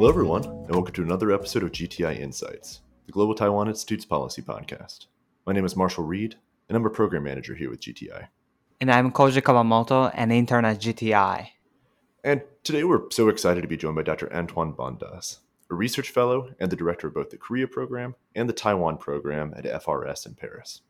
Hello, 0.00 0.08
everyone, 0.08 0.46
and 0.46 0.70
welcome 0.70 0.94
to 0.94 1.02
another 1.02 1.30
episode 1.30 1.62
of 1.62 1.72
GTI 1.72 2.18
Insights, 2.18 2.80
the 3.04 3.12
Global 3.12 3.34
Taiwan 3.34 3.68
Institute's 3.68 4.06
policy 4.06 4.40
podcast. 4.40 5.08
My 5.44 5.52
name 5.52 5.66
is 5.66 5.76
Marshall 5.76 6.04
Reed, 6.04 6.36
and 6.70 6.74
I'm 6.74 6.86
a 6.86 6.88
program 6.88 7.24
manager 7.24 7.54
here 7.54 7.68
with 7.68 7.82
GTI. 7.82 8.28
And 8.80 8.90
I'm 8.90 9.12
Koji 9.12 9.42
Kawamoto, 9.42 10.10
an 10.14 10.30
intern 10.30 10.64
at 10.64 10.80
GTI. 10.80 11.48
And 12.24 12.40
today 12.64 12.82
we're 12.82 13.10
so 13.10 13.28
excited 13.28 13.60
to 13.60 13.68
be 13.68 13.76
joined 13.76 13.96
by 13.96 14.02
Dr. 14.02 14.34
Antoine 14.34 14.72
Bondaz, 14.72 15.40
a 15.70 15.74
research 15.74 16.08
fellow 16.08 16.54
and 16.58 16.72
the 16.72 16.76
director 16.76 17.08
of 17.08 17.12
both 17.12 17.28
the 17.28 17.36
Korea 17.36 17.68
program 17.68 18.14
and 18.34 18.48
the 18.48 18.54
Taiwan 18.54 18.96
program 18.96 19.52
at 19.54 19.64
FRS 19.64 20.24
in 20.24 20.32
Paris. 20.32 20.80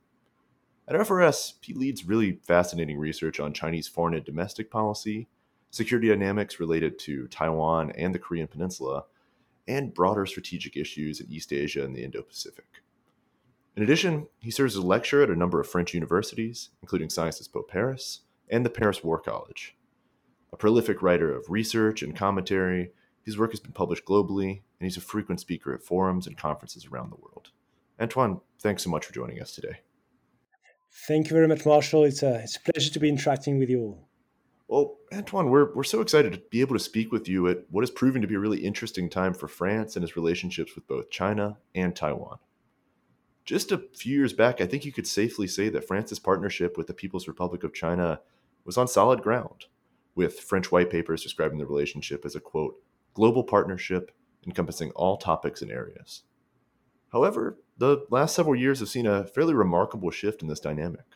At 0.87 0.95
FRS, 0.95 1.55
he 1.63 1.75
leads 1.75 2.07
really 2.07 2.39
fascinating 2.47 2.97
research 2.97 3.41
on 3.41 3.55
Chinese 3.55 3.89
foreign 3.89 4.15
and 4.15 4.25
domestic 4.25 4.71
policy 4.71 5.27
security 5.71 6.09
dynamics 6.09 6.61
related 6.61 6.99
to 7.01 7.29
Taiwan 7.29 7.93
and 7.93 8.15
the 8.15 8.19
Korean 8.19 8.47
Peninsula, 8.47 9.05
and 9.69 9.95
broader 9.95 10.27
strategic 10.27 10.77
issues 10.77 11.21
in 11.21 11.31
East 11.31 11.53
Asia 11.53 11.85
and 11.85 11.95
the 11.95 12.03
Indo 12.03 12.23
Pacific. 12.23 12.83
In 13.77 13.83
addition, 13.83 14.27
he 14.41 14.51
serves 14.51 14.77
as 14.77 14.83
a 14.83 14.87
lecturer 14.87 15.23
at 15.23 15.31
a 15.31 15.37
number 15.37 15.61
of 15.61 15.69
French 15.69 15.95
universities, 15.95 16.71
including 16.83 17.09
Sciences 17.09 17.49
Po 17.49 17.63
Paris 17.63 18.21
and 18.51 18.67
the 18.67 18.71
Paris 18.71 19.05
War 19.05 19.21
College. 19.21 19.77
A 20.53 20.57
prolific 20.57 21.03
writer 21.03 21.33
of 21.33 21.49
research 21.49 22.03
and 22.03 22.17
commentary, 22.17 22.91
his 23.23 23.39
work 23.39 23.53
has 23.53 23.61
been 23.61 23.73
published 23.73 24.05
globally, 24.05 24.63
and 24.81 24.87
he's 24.87 24.97
a 24.97 25.01
frequent 25.01 25.41
speaker 25.41 25.73
at 25.73 25.85
forums 25.85 26.27
and 26.27 26.37
conferences 26.37 26.87
around 26.87 27.11
the 27.11 27.21
world. 27.21 27.51
Antoine, 28.01 28.41
thanks 28.59 28.83
so 28.83 28.91
much 28.91 29.07
for 29.07 29.13
joining 29.13 29.41
us 29.41 29.55
today. 29.55 29.81
Thank 31.07 31.31
you 31.31 31.37
very 31.37 31.47
much, 31.47 31.65
Marshall. 31.65 32.05
It's 32.05 32.25
a, 32.25 32.41
it's 32.41 32.57
a 32.57 32.73
pleasure 32.73 32.91
to 32.91 32.99
be 32.99 33.09
interacting 33.09 33.59
with 33.59 33.71
you 33.71 33.81
all. 33.81 34.10
Well, 34.71 34.99
Antoine, 35.13 35.51
we're, 35.51 35.75
we're 35.75 35.83
so 35.83 36.01
excited 36.01 36.33
to 36.33 36.39
be 36.49 36.61
able 36.61 36.77
to 36.77 36.85
speak 36.85 37.11
with 37.11 37.27
you 37.27 37.49
at 37.49 37.65
what 37.71 37.83
is 37.83 37.91
proving 37.91 38.23
to 38.23 38.29
be 38.29 38.37
a 38.37 38.39
really 38.39 38.65
interesting 38.65 39.11
time 39.11 39.35
for 39.35 39.49
France 39.49 39.97
and 39.97 40.05
its 40.05 40.15
relationships 40.15 40.77
with 40.77 40.87
both 40.87 41.11
China 41.11 41.59
and 41.75 41.97
Taiwan. 41.97 42.39
Just 43.45 43.73
a 43.73 43.83
few 43.93 44.17
years 44.17 44.33
back, 44.33 44.61
I 44.61 44.67
think 44.67 44.85
you 44.85 44.93
could 44.93 45.09
safely 45.09 45.49
say 45.49 45.71
that 45.71 45.89
France's 45.89 46.21
partnership 46.21 46.79
with 46.79 46.87
the 46.87 46.95
People's 46.95 47.27
Republic 47.27 47.65
of 47.65 47.75
China 47.75 48.21
was 48.65 48.79
on 48.79 48.87
solid 48.87 49.23
ground, 49.23 49.65
with 50.15 50.39
French 50.39 50.71
white 50.71 50.89
papers 50.89 51.25
describing 51.25 51.59
the 51.59 51.67
relationship 51.67 52.25
as 52.25 52.37
a 52.37 52.41
quote, 52.41 52.81
global 53.13 53.43
partnership 53.43 54.13
encompassing 54.47 54.93
all 54.93 55.17
topics 55.17 55.63
and 55.63 55.73
areas. 55.73 56.23
However, 57.11 57.59
the 57.77 58.07
last 58.09 58.37
several 58.37 58.55
years 58.55 58.79
have 58.79 58.89
seen 58.89 59.07
a 59.07 59.27
fairly 59.27 59.53
remarkable 59.53 60.13
shift 60.13 60.43
in 60.43 60.49
this 60.49 60.61
dynamic. 60.61 61.07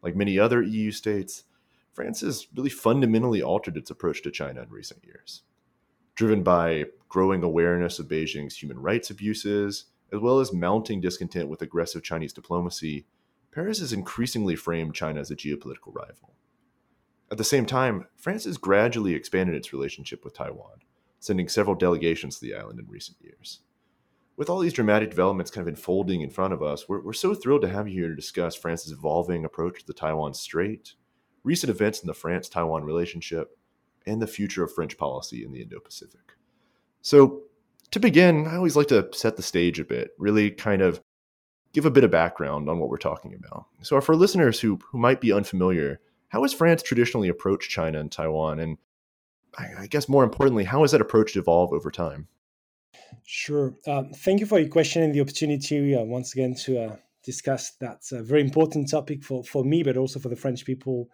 Like 0.00 0.16
many 0.16 0.38
other 0.38 0.62
EU 0.62 0.92
states, 0.92 1.44
France 1.92 2.20
has 2.20 2.46
really 2.54 2.70
fundamentally 2.70 3.42
altered 3.42 3.76
its 3.76 3.90
approach 3.90 4.22
to 4.22 4.30
China 4.30 4.62
in 4.62 4.70
recent 4.70 5.04
years. 5.04 5.42
Driven 6.14 6.42
by 6.42 6.84
growing 7.08 7.42
awareness 7.42 7.98
of 7.98 8.08
Beijing's 8.08 8.56
human 8.56 8.78
rights 8.78 9.10
abuses, 9.10 9.86
as 10.12 10.20
well 10.20 10.40
as 10.40 10.52
mounting 10.52 11.00
discontent 11.00 11.48
with 11.48 11.62
aggressive 11.62 12.02
Chinese 12.02 12.32
diplomacy, 12.32 13.06
Paris 13.52 13.80
has 13.80 13.92
increasingly 13.92 14.54
framed 14.54 14.94
China 14.94 15.20
as 15.20 15.30
a 15.30 15.36
geopolitical 15.36 15.94
rival. 15.94 16.34
At 17.30 17.38
the 17.38 17.44
same 17.44 17.66
time, 17.66 18.06
France 18.16 18.44
has 18.44 18.56
gradually 18.56 19.14
expanded 19.14 19.54
its 19.54 19.72
relationship 19.72 20.24
with 20.24 20.34
Taiwan, 20.34 20.80
sending 21.20 21.48
several 21.48 21.76
delegations 21.76 22.38
to 22.38 22.46
the 22.46 22.54
island 22.54 22.78
in 22.78 22.86
recent 22.88 23.18
years. 23.20 23.60
With 24.36 24.48
all 24.48 24.60
these 24.60 24.72
dramatic 24.72 25.10
developments 25.10 25.50
kind 25.50 25.66
of 25.66 25.68
unfolding 25.68 26.22
in 26.22 26.30
front 26.30 26.54
of 26.54 26.62
us, 26.62 26.88
we're, 26.88 27.02
we're 27.02 27.12
so 27.12 27.34
thrilled 27.34 27.62
to 27.62 27.68
have 27.68 27.86
you 27.86 27.94
here 27.94 28.08
to 28.08 28.16
discuss 28.16 28.56
France's 28.56 28.92
evolving 28.92 29.44
approach 29.44 29.80
to 29.80 29.86
the 29.86 29.92
Taiwan 29.92 30.34
Strait, 30.34 30.94
recent 31.44 31.70
events 31.70 32.00
in 32.00 32.06
the 32.06 32.14
France 32.14 32.48
Taiwan 32.48 32.84
relationship, 32.84 33.56
and 34.06 34.20
the 34.20 34.26
future 34.26 34.64
of 34.64 34.72
French 34.72 34.96
policy 34.96 35.44
in 35.44 35.52
the 35.52 35.62
Indo 35.62 35.80
Pacific. 35.80 36.34
So, 37.02 37.42
to 37.90 38.00
begin, 38.00 38.46
I 38.46 38.56
always 38.56 38.76
like 38.76 38.88
to 38.88 39.08
set 39.12 39.36
the 39.36 39.42
stage 39.42 39.80
a 39.80 39.84
bit, 39.84 40.10
really 40.18 40.50
kind 40.50 40.80
of 40.80 41.00
give 41.72 41.86
a 41.86 41.90
bit 41.90 42.04
of 42.04 42.10
background 42.10 42.68
on 42.68 42.78
what 42.78 42.88
we're 42.88 42.98
talking 42.98 43.34
about. 43.34 43.66
So, 43.82 44.00
for 44.00 44.16
listeners 44.16 44.60
who, 44.60 44.78
who 44.90 44.98
might 44.98 45.20
be 45.20 45.32
unfamiliar, 45.32 46.00
how 46.28 46.42
has 46.42 46.52
France 46.52 46.82
traditionally 46.82 47.28
approached 47.28 47.70
China 47.70 47.98
and 47.98 48.10
Taiwan? 48.10 48.60
And 48.60 48.78
I, 49.58 49.66
I 49.80 49.86
guess 49.86 50.08
more 50.08 50.24
importantly, 50.24 50.64
how 50.64 50.82
has 50.82 50.92
that 50.92 51.00
approach 51.00 51.36
evolved 51.36 51.72
over 51.72 51.90
time? 51.90 52.28
Sure. 53.24 53.74
Um, 53.86 54.10
thank 54.10 54.40
you 54.40 54.46
for 54.46 54.58
your 54.58 54.68
question 54.68 55.02
and 55.02 55.14
the 55.14 55.20
opportunity 55.20 55.94
uh, 55.94 56.02
once 56.02 56.32
again 56.32 56.54
to 56.66 56.84
uh, 56.84 56.96
discuss 57.24 57.72
that 57.80 58.02
uh, 58.12 58.22
very 58.22 58.40
important 58.40 58.90
topic 58.90 59.22
for, 59.22 59.42
for 59.44 59.64
me, 59.64 59.82
but 59.82 59.96
also 59.96 60.18
for 60.18 60.28
the 60.28 60.36
French 60.36 60.64
people 60.64 61.08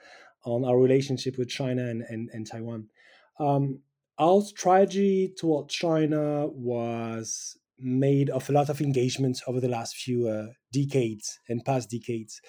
on 0.47 0.65
our 0.65 0.79
relationship 0.79 1.37
with 1.39 1.49
China 1.49 1.85
and, 1.85 2.03
and, 2.09 2.31
and 2.33 2.47
Taiwan. 2.47 2.89
Um, 3.39 3.81
our 4.19 4.41
strategy 4.41 5.33
towards 5.37 5.75
China 5.75 6.47
was 6.47 7.59
made 7.79 8.31
of 8.31 8.49
a 8.49 8.53
lot 8.53 8.71
of 8.71 8.81
engagement 8.81 9.39
over 9.47 9.61
the 9.61 9.69
last 9.69 9.97
few 9.97 10.27
uh, 10.29 10.47
decades 10.73 11.39
and 11.49 11.65
past 11.65 11.91
decades. 11.91 12.41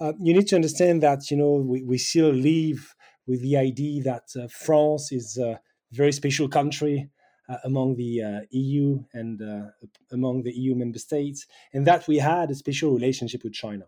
Uh, 0.00 0.12
you 0.18 0.34
need 0.34 0.48
to 0.48 0.56
understand 0.56 1.02
that 1.02 1.30
you 1.30 1.36
know 1.36 1.52
we, 1.52 1.84
we 1.84 1.98
still 1.98 2.30
live 2.30 2.94
with 3.26 3.40
the 3.42 3.56
idea 3.56 4.02
that 4.02 4.24
uh, 4.36 4.48
France 4.48 5.12
is 5.12 5.38
a 5.38 5.60
very 5.92 6.10
special 6.10 6.48
country 6.48 7.08
among 7.64 7.96
the 7.96 8.22
uh, 8.22 8.40
EU 8.50 9.04
and 9.12 9.40
uh, 9.40 9.70
among 10.10 10.42
the 10.42 10.52
EU 10.52 10.74
member 10.74 10.98
states, 10.98 11.46
and 11.72 11.86
that 11.86 12.06
we 12.06 12.18
had 12.18 12.50
a 12.50 12.54
special 12.54 12.92
relationship 12.92 13.44
with 13.44 13.52
China. 13.52 13.84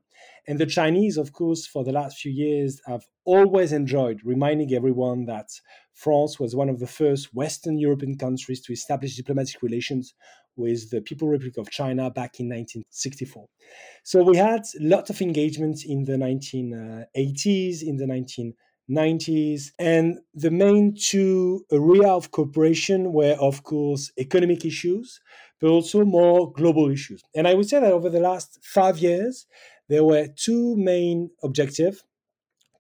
And 0.47 0.59
the 0.59 0.67
Chinese, 0.67 1.17
of 1.17 1.33
course, 1.33 1.67
for 1.67 1.85
the 1.85 1.93
last 1.93 2.19
few 2.19 2.33
years 2.33 2.81
have 2.87 3.05
always 3.25 3.73
enjoyed 3.73 4.21
reminding 4.25 4.73
everyone 4.73 5.27
that 5.27 5.49
France 5.93 6.39
was 6.39 6.55
one 6.55 6.69
of 6.69 6.81
the 6.81 6.87
first 6.87 7.35
Western 7.35 7.79
European 7.79 8.17
countries 8.19 8.61
to 8.63 8.73
establish 8.73 9.17
diplomatic 9.17 9.63
relations 9.63 10.15
with 10.57 10.91
the 10.91 11.01
People 11.01 11.29
Republic 11.29 11.57
of 11.57 11.71
China 11.71 12.11
back 12.11 12.39
in 12.41 12.47
1964. 12.49 13.47
So 14.03 14.23
we 14.23 14.37
had 14.37 14.63
lots 14.81 15.11
of 15.11 15.21
engagement 15.21 15.85
in 15.85 16.05
the 16.05 16.13
1980s, 16.13 17.83
in 17.83 17.97
the 17.97 18.07
19 18.07 18.55
90s. 18.91 19.73
And 19.79 20.19
the 20.35 20.51
main 20.51 20.95
two 20.95 21.65
area 21.73 22.09
of 22.09 22.31
cooperation 22.31 23.13
were, 23.13 23.37
of 23.41 23.63
course, 23.63 24.13
economic 24.19 24.65
issues, 24.65 25.21
but 25.61 25.69
also 25.69 26.05
more 26.05 26.53
global 26.53 26.91
issues. 26.91 27.23
And 27.35 27.49
I 27.49 27.55
would 27.55 27.69
say 27.69 27.81
that 27.81 27.93
over 27.93 28.11
the 28.11 28.21
last 28.21 28.59
five 28.63 28.99
years, 28.99 29.47
there 29.89 30.05
were 30.05 30.29
two 30.37 30.77
main 30.77 31.31
objectives, 31.43 32.03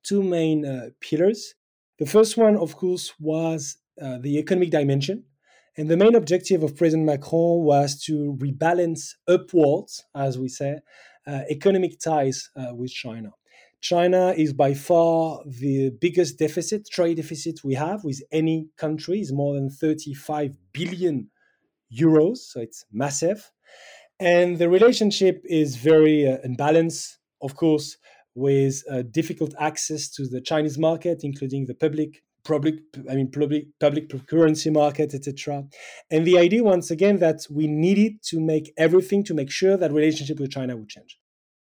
two 0.02 0.22
main 0.22 0.64
uh, 0.64 0.90
pillars. 1.00 1.54
The 1.98 2.06
first 2.06 2.36
one, 2.36 2.56
of 2.56 2.76
course, 2.76 3.12
was 3.18 3.78
uh, 4.00 4.18
the 4.18 4.38
economic 4.38 4.70
dimension. 4.70 5.24
And 5.76 5.88
the 5.88 5.96
main 5.96 6.14
objective 6.14 6.62
of 6.62 6.76
President 6.76 7.06
Macron 7.06 7.64
was 7.64 8.00
to 8.04 8.36
rebalance 8.38 9.14
upwards, 9.26 10.04
as 10.14 10.38
we 10.38 10.48
say, 10.48 10.78
uh, 11.26 11.40
economic 11.50 11.98
ties 11.98 12.50
uh, 12.56 12.74
with 12.74 12.92
China. 12.92 13.30
China 13.80 14.34
is 14.36 14.52
by 14.52 14.74
far 14.74 15.40
the 15.46 15.90
biggest 16.00 16.38
deficit, 16.38 16.88
trade 16.90 17.16
deficit 17.16 17.64
we 17.64 17.74
have 17.74 18.04
with 18.04 18.22
any 18.32 18.68
country, 18.76 19.20
is 19.20 19.32
more 19.32 19.54
than 19.54 19.70
35 19.70 20.52
billion 20.72 21.30
euros. 21.92 22.38
So 22.38 22.60
it's 22.60 22.84
massive. 22.92 23.50
And 24.20 24.58
the 24.58 24.68
relationship 24.68 25.42
is 25.44 25.76
very 25.76 26.26
uh, 26.26 26.38
unbalanced, 26.44 27.18
of 27.42 27.56
course, 27.56 27.96
with 28.34 28.82
uh, 28.90 29.02
difficult 29.02 29.54
access 29.58 30.10
to 30.10 30.26
the 30.26 30.40
Chinese 30.40 30.78
market, 30.78 31.20
including 31.22 31.66
the 31.66 31.74
public 31.74 32.22
public 32.44 32.74
i 33.10 33.14
mean 33.14 33.30
public 33.30 33.64
public 33.80 34.04
currency 34.28 34.70
market 34.70 35.14
etc 35.14 35.64
and 36.10 36.26
the 36.26 36.38
idea 36.38 36.62
once 36.62 36.90
again 36.90 37.18
that 37.18 37.40
we 37.50 37.66
needed 37.66 38.22
to 38.22 38.38
make 38.38 38.70
everything 38.76 39.24
to 39.24 39.32
make 39.32 39.50
sure 39.50 39.76
that 39.78 39.90
relationship 39.90 40.38
with 40.38 40.50
china 40.50 40.76
would 40.76 40.88
change 40.88 41.18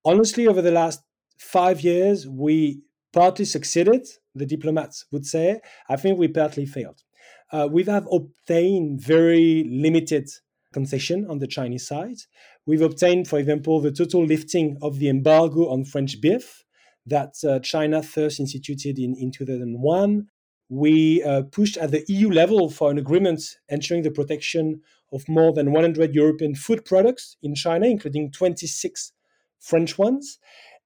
honestly 0.05 0.47
over 0.47 0.63
the 0.63 0.71
last 0.71 1.03
five 1.41 1.81
years, 1.81 2.29
we 2.29 2.83
partly 3.13 3.45
succeeded, 3.45 4.07
the 4.35 4.47
diplomats 4.47 5.07
would 5.11 5.27
say. 5.27 5.61
I 5.89 5.97
think 5.97 6.19
we 6.19 6.29
partly 6.29 6.67
failed. 6.67 7.03
Uh, 7.51 7.67
we 7.71 7.83
have 7.85 8.07
obtained 8.13 9.01
very 9.01 9.67
limited 9.69 10.29
concession 10.73 11.27
on 11.29 11.39
the 11.39 11.49
Chinese 11.49 11.89
side. 11.89 12.19
We've 12.67 12.83
obtained, 12.83 13.27
for 13.27 13.39
example, 13.39 13.81
the 13.81 13.91
total 13.91 14.25
lifting 14.25 14.77
of 14.83 14.99
the 14.99 15.09
embargo 15.09 15.69
on 15.69 15.85
French 15.85 16.21
beef 16.21 16.65
that 17.07 17.35
uh, 17.49 17.59
China 17.61 18.03
first 18.03 18.39
instituted 18.39 18.99
in, 18.99 19.17
in 19.17 19.33
2001. 19.33 20.27
We 20.69 21.23
uh, 21.25 21.43
pushed 21.51 21.79
at 21.79 21.91
the 21.91 22.05
EU 22.07 22.31
level 22.31 22.71
for 22.71 22.91
an 22.91 22.99
agreement 22.99 23.43
ensuring 23.69 24.05
the 24.05 24.13
protection 24.13 24.83
of 25.13 25.29
more 25.29 25.53
than 25.53 25.73
100 25.73 26.15
European 26.15 26.55
food 26.55 26.85
products 26.85 27.37
in 27.43 27.57
China, 27.57 27.87
including 27.87 28.31
26 28.31 29.13
French 29.59 29.99
ones. 29.99 30.39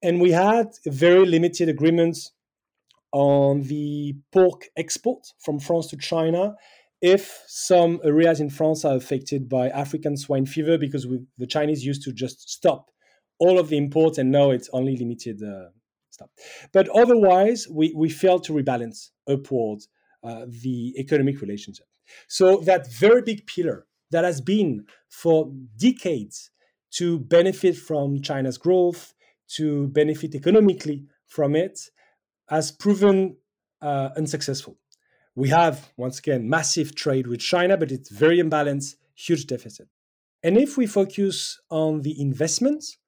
And 0.05 0.21
we 0.21 0.33
had 0.33 0.67
very 0.85 1.25
limited 1.25 1.71
agreements 1.71 2.33
on 3.11 3.63
the 3.63 4.15
pork 4.33 4.67
export 4.77 5.27
from 5.41 5.59
France 5.59 5.87
to 5.89 5.97
China 5.97 6.57
if 7.01 7.43
some 7.47 8.01
areas 8.05 8.39
in 8.39 8.51
France 8.51 8.85
are 8.85 8.97
affected 8.97 9.49
by 9.49 9.71
African 9.71 10.17
swine 10.19 10.45
fever 10.45 10.77
because 10.77 11.07
we, 11.07 11.21
the 11.39 11.47
Chinese 11.47 11.87
used 11.87 12.03
to 12.03 12.13
just 12.13 12.51
stop 12.51 12.91
all 13.39 13.59
of 13.59 13.71
the 13.71 13.79
imports 13.79 14.19
and 14.19 14.31
now 14.31 14.51
it's 14.51 14.69
only 14.75 14.95
limited 14.97 15.43
uh, 15.43 15.71
stuff. 16.11 16.29
But 16.75 16.89
otherwise, 16.91 17.67
we, 17.71 17.95
we 17.97 18.11
failed 18.11 18.45
to 18.45 18.53
rebalance 18.53 19.11
upwards 19.27 19.89
uh, 20.23 20.45
the 20.47 20.93
economic 20.99 21.41
relationship. 21.41 21.87
So 22.29 22.59
that 22.59 22.93
very 22.93 23.23
big 23.23 23.47
pillar 23.47 23.87
that 24.11 24.25
has 24.25 24.43
been 24.43 24.85
for 25.09 25.51
decades 25.79 26.51
to 26.97 27.21
benefit 27.21 27.77
from 27.77 28.21
China's 28.21 28.59
growth, 28.59 29.14
to 29.57 29.89
benefit 29.89 30.35
economically 30.35 31.05
from 31.27 31.55
it, 31.57 31.79
has 32.49 32.71
proven 32.71 33.37
uh, 33.81 34.11
unsuccessful. 34.17 34.77
We 35.35 35.49
have, 35.49 35.93
once 35.97 36.19
again, 36.19 36.49
massive 36.49 36.95
trade 36.95 37.27
with 37.27 37.41
China, 37.41 37.77
but 37.77 37.91
it's 37.91 38.11
very 38.11 38.39
imbalanced, 38.39 38.97
huge 39.15 39.47
deficit. 39.47 39.89
And 40.43 40.57
if 40.57 40.77
we 40.77 40.87
focus 40.87 41.61
on 41.71 42.03
the 42.03 42.21
investments, 42.21 42.99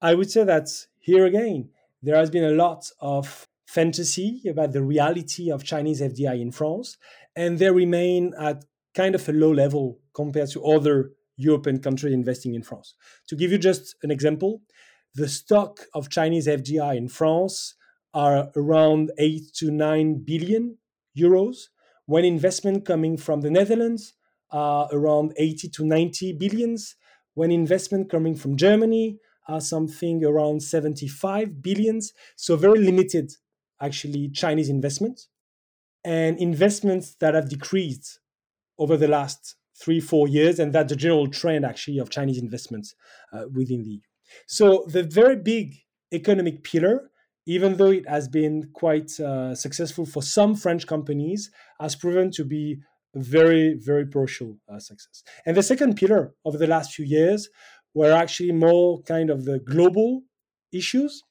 I 0.00 0.14
would 0.14 0.30
say 0.30 0.44
that 0.44 0.68
here 0.98 1.26
again, 1.26 1.70
there 2.02 2.16
has 2.16 2.30
been 2.30 2.44
a 2.44 2.50
lot 2.50 2.90
of 3.00 3.48
fantasy 3.66 4.42
about 4.48 4.72
the 4.72 4.82
reality 4.82 5.50
of 5.50 5.64
Chinese 5.64 6.00
FDI 6.00 6.40
in 6.40 6.52
France, 6.52 6.98
and 7.34 7.58
they 7.58 7.70
remain 7.70 8.34
at 8.38 8.64
kind 8.94 9.14
of 9.14 9.28
a 9.28 9.32
low 9.32 9.52
level 9.52 9.98
compared 10.14 10.50
to 10.50 10.64
other 10.64 11.12
European 11.36 11.78
countries 11.80 12.12
investing 12.12 12.54
in 12.54 12.62
France. 12.62 12.94
To 13.28 13.36
give 13.36 13.50
you 13.50 13.58
just 13.58 13.96
an 14.02 14.10
example, 14.10 14.60
the 15.14 15.28
stock 15.28 15.80
of 15.94 16.08
Chinese 16.08 16.46
FDI 16.46 16.96
in 16.96 17.08
France 17.08 17.74
are 18.14 18.50
around 18.56 19.10
8 19.18 19.52
to 19.54 19.70
9 19.70 20.22
billion 20.24 20.78
euros, 21.16 21.68
when 22.06 22.24
investment 22.24 22.84
coming 22.84 23.16
from 23.16 23.40
the 23.40 23.50
Netherlands 23.50 24.14
are 24.50 24.88
around 24.92 25.32
80 25.36 25.68
to 25.68 25.84
90 25.84 26.34
billions, 26.34 26.96
when 27.34 27.50
investment 27.50 28.10
coming 28.10 28.34
from 28.34 28.56
Germany 28.56 29.18
are 29.48 29.60
something 29.60 30.24
around 30.24 30.62
75 30.62 31.62
billions. 31.62 32.12
So 32.36 32.56
very 32.56 32.78
limited, 32.78 33.32
actually, 33.80 34.28
Chinese 34.28 34.68
investment 34.68 35.26
and 36.04 36.38
investments 36.38 37.14
that 37.20 37.34
have 37.34 37.48
decreased 37.48 38.20
over 38.78 38.96
the 38.96 39.08
last 39.08 39.56
three, 39.74 40.00
four 40.00 40.28
years, 40.28 40.58
and 40.58 40.72
that's 40.72 40.90
the 40.90 40.96
general 40.96 41.28
trend 41.28 41.64
actually 41.64 41.98
of 41.98 42.10
Chinese 42.10 42.38
investments 42.38 42.94
uh, 43.32 43.44
within 43.52 43.82
the 43.82 43.90
EU. 43.90 44.11
So 44.46 44.84
the 44.88 45.02
very 45.02 45.36
big 45.36 45.74
economic 46.12 46.62
pillar, 46.62 47.10
even 47.46 47.76
though 47.76 47.90
it 47.90 48.08
has 48.08 48.28
been 48.28 48.70
quite 48.72 49.18
uh, 49.18 49.54
successful 49.54 50.06
for 50.06 50.22
some 50.22 50.54
French 50.54 50.86
companies, 50.86 51.50
has 51.80 51.96
proven 51.96 52.30
to 52.32 52.44
be 52.44 52.78
a 53.14 53.20
very, 53.20 53.74
very 53.74 54.06
partial 54.06 54.58
uh, 54.72 54.78
success. 54.78 55.22
And 55.44 55.56
the 55.56 55.62
second 55.62 55.96
pillar 55.96 56.34
over 56.44 56.56
the 56.56 56.66
last 56.66 56.94
few 56.94 57.04
years 57.04 57.48
were 57.94 58.12
actually 58.12 58.52
more 58.52 59.02
kind 59.02 59.30
of 59.30 59.44
the 59.44 59.58
global 59.58 60.22
issues. 60.72 61.22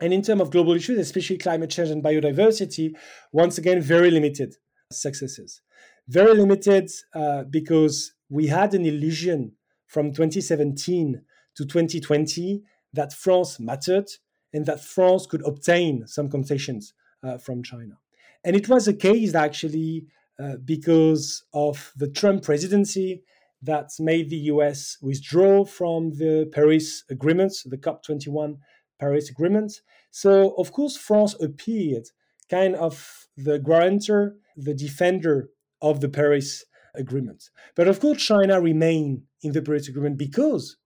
And 0.00 0.12
in 0.12 0.20
terms 0.22 0.42
of 0.42 0.50
global 0.50 0.74
issues, 0.74 0.98
especially 0.98 1.38
climate 1.38 1.70
change 1.70 1.88
and 1.90 2.04
biodiversity, 2.04 2.92
once 3.32 3.56
again, 3.56 3.80
very 3.80 4.10
limited 4.10 4.54
successes. 4.92 5.62
Very 6.08 6.34
limited 6.34 6.90
uh, 7.14 7.44
because 7.44 8.12
we 8.28 8.46
had 8.46 8.74
an 8.74 8.84
illusion 8.84 9.52
from 9.86 10.12
2017 10.12 11.22
to 11.56 11.64
2020 11.64 12.62
that 12.92 13.12
France 13.12 13.58
mattered 13.60 14.08
and 14.52 14.66
that 14.66 14.82
France 14.82 15.26
could 15.26 15.46
obtain 15.46 16.06
some 16.06 16.28
concessions 16.28 16.94
uh, 17.22 17.38
from 17.38 17.62
China. 17.62 17.98
And 18.44 18.54
it 18.56 18.68
was 18.68 18.86
a 18.86 18.94
case 18.94 19.34
actually 19.34 20.06
uh, 20.38 20.56
because 20.64 21.44
of 21.52 21.92
the 21.96 22.08
Trump 22.08 22.42
presidency 22.44 23.22
that 23.62 23.90
made 23.98 24.30
the 24.30 24.50
US 24.52 24.98
withdraw 25.00 25.64
from 25.64 26.12
the 26.12 26.48
Paris 26.52 27.04
Agreement, 27.10 27.52
the 27.64 27.78
COP21 27.78 28.58
Paris 29.00 29.30
Agreement. 29.30 29.80
So, 30.10 30.54
of 30.56 30.72
course, 30.72 30.96
France 30.96 31.34
appeared 31.40 32.04
kind 32.50 32.74
of 32.76 33.26
the 33.36 33.58
guarantor, 33.58 34.36
the 34.56 34.74
defender 34.74 35.50
of 35.82 36.00
the 36.00 36.08
Paris 36.08 36.64
Agreement. 36.94 37.50
But 37.74 37.88
of 37.88 38.00
course, 38.00 38.22
China 38.22 38.60
remained 38.60 39.22
in 39.42 39.52
the 39.52 39.62
Paris 39.62 39.88
Agreement 39.88 40.16
because 40.16 40.76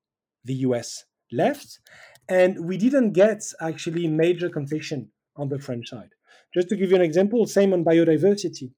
the 0.44 0.54
US 0.66 1.04
left, 1.32 1.80
and 2.28 2.64
we 2.64 2.76
didn't 2.76 3.12
get 3.12 3.42
actually 3.60 4.06
major 4.06 4.48
concession 4.48 5.10
on 5.36 5.48
the 5.48 5.58
French 5.58 5.88
side. 5.88 6.10
Just 6.54 6.68
to 6.68 6.76
give 6.76 6.90
you 6.90 6.96
an 6.96 7.02
example, 7.02 7.46
same 7.46 7.72
on 7.72 7.84
biodiversity. 7.84 8.72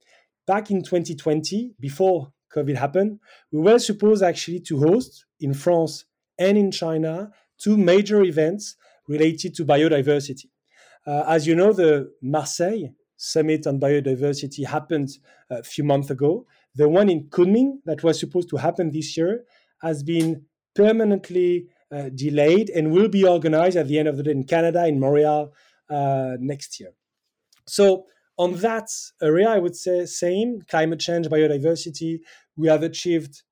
Back 0.46 0.70
in 0.70 0.82
2020, 0.82 1.74
before 1.80 2.32
COVID 2.54 2.76
happened, 2.76 3.20
we 3.50 3.60
were 3.60 3.78
supposed 3.78 4.22
actually 4.22 4.60
to 4.60 4.78
host 4.78 5.24
in 5.40 5.54
France 5.54 6.04
and 6.38 6.58
in 6.58 6.70
China 6.70 7.30
two 7.58 7.76
major 7.76 8.22
events 8.22 8.76
related 9.08 9.54
to 9.54 9.64
biodiversity. 9.64 10.46
Uh, 11.06 11.24
as 11.26 11.46
you 11.46 11.54
know, 11.54 11.72
the 11.72 12.12
Marseille 12.20 12.88
Summit 13.16 13.66
on 13.66 13.78
Biodiversity 13.78 14.66
happened 14.66 15.10
a 15.50 15.62
few 15.62 15.84
months 15.84 16.10
ago. 16.10 16.46
The 16.74 16.88
one 16.88 17.08
in 17.08 17.28
Kunming 17.28 17.78
that 17.84 18.02
was 18.02 18.18
supposed 18.18 18.48
to 18.50 18.56
happen 18.56 18.90
this 18.90 19.16
year 19.16 19.44
has 19.80 20.02
been 20.02 20.44
permanently 20.74 21.68
uh, 21.90 22.08
delayed 22.14 22.70
and 22.70 22.92
will 22.92 23.08
be 23.08 23.24
organized 23.24 23.76
at 23.76 23.88
the 23.88 23.98
end 23.98 24.08
of 24.08 24.16
the 24.16 24.22
day 24.22 24.30
in 24.30 24.44
Canada, 24.44 24.86
in 24.86 24.98
Montreal, 24.98 25.52
uh, 25.90 26.36
next 26.40 26.80
year. 26.80 26.90
So, 27.66 28.06
on 28.38 28.54
that 28.56 28.88
area, 29.20 29.48
I 29.48 29.58
would 29.58 29.76
say 29.76 30.06
same 30.06 30.62
climate 30.62 31.00
change, 31.00 31.28
biodiversity. 31.28 32.20
We 32.56 32.68
have 32.68 32.82
achieved 32.82 33.42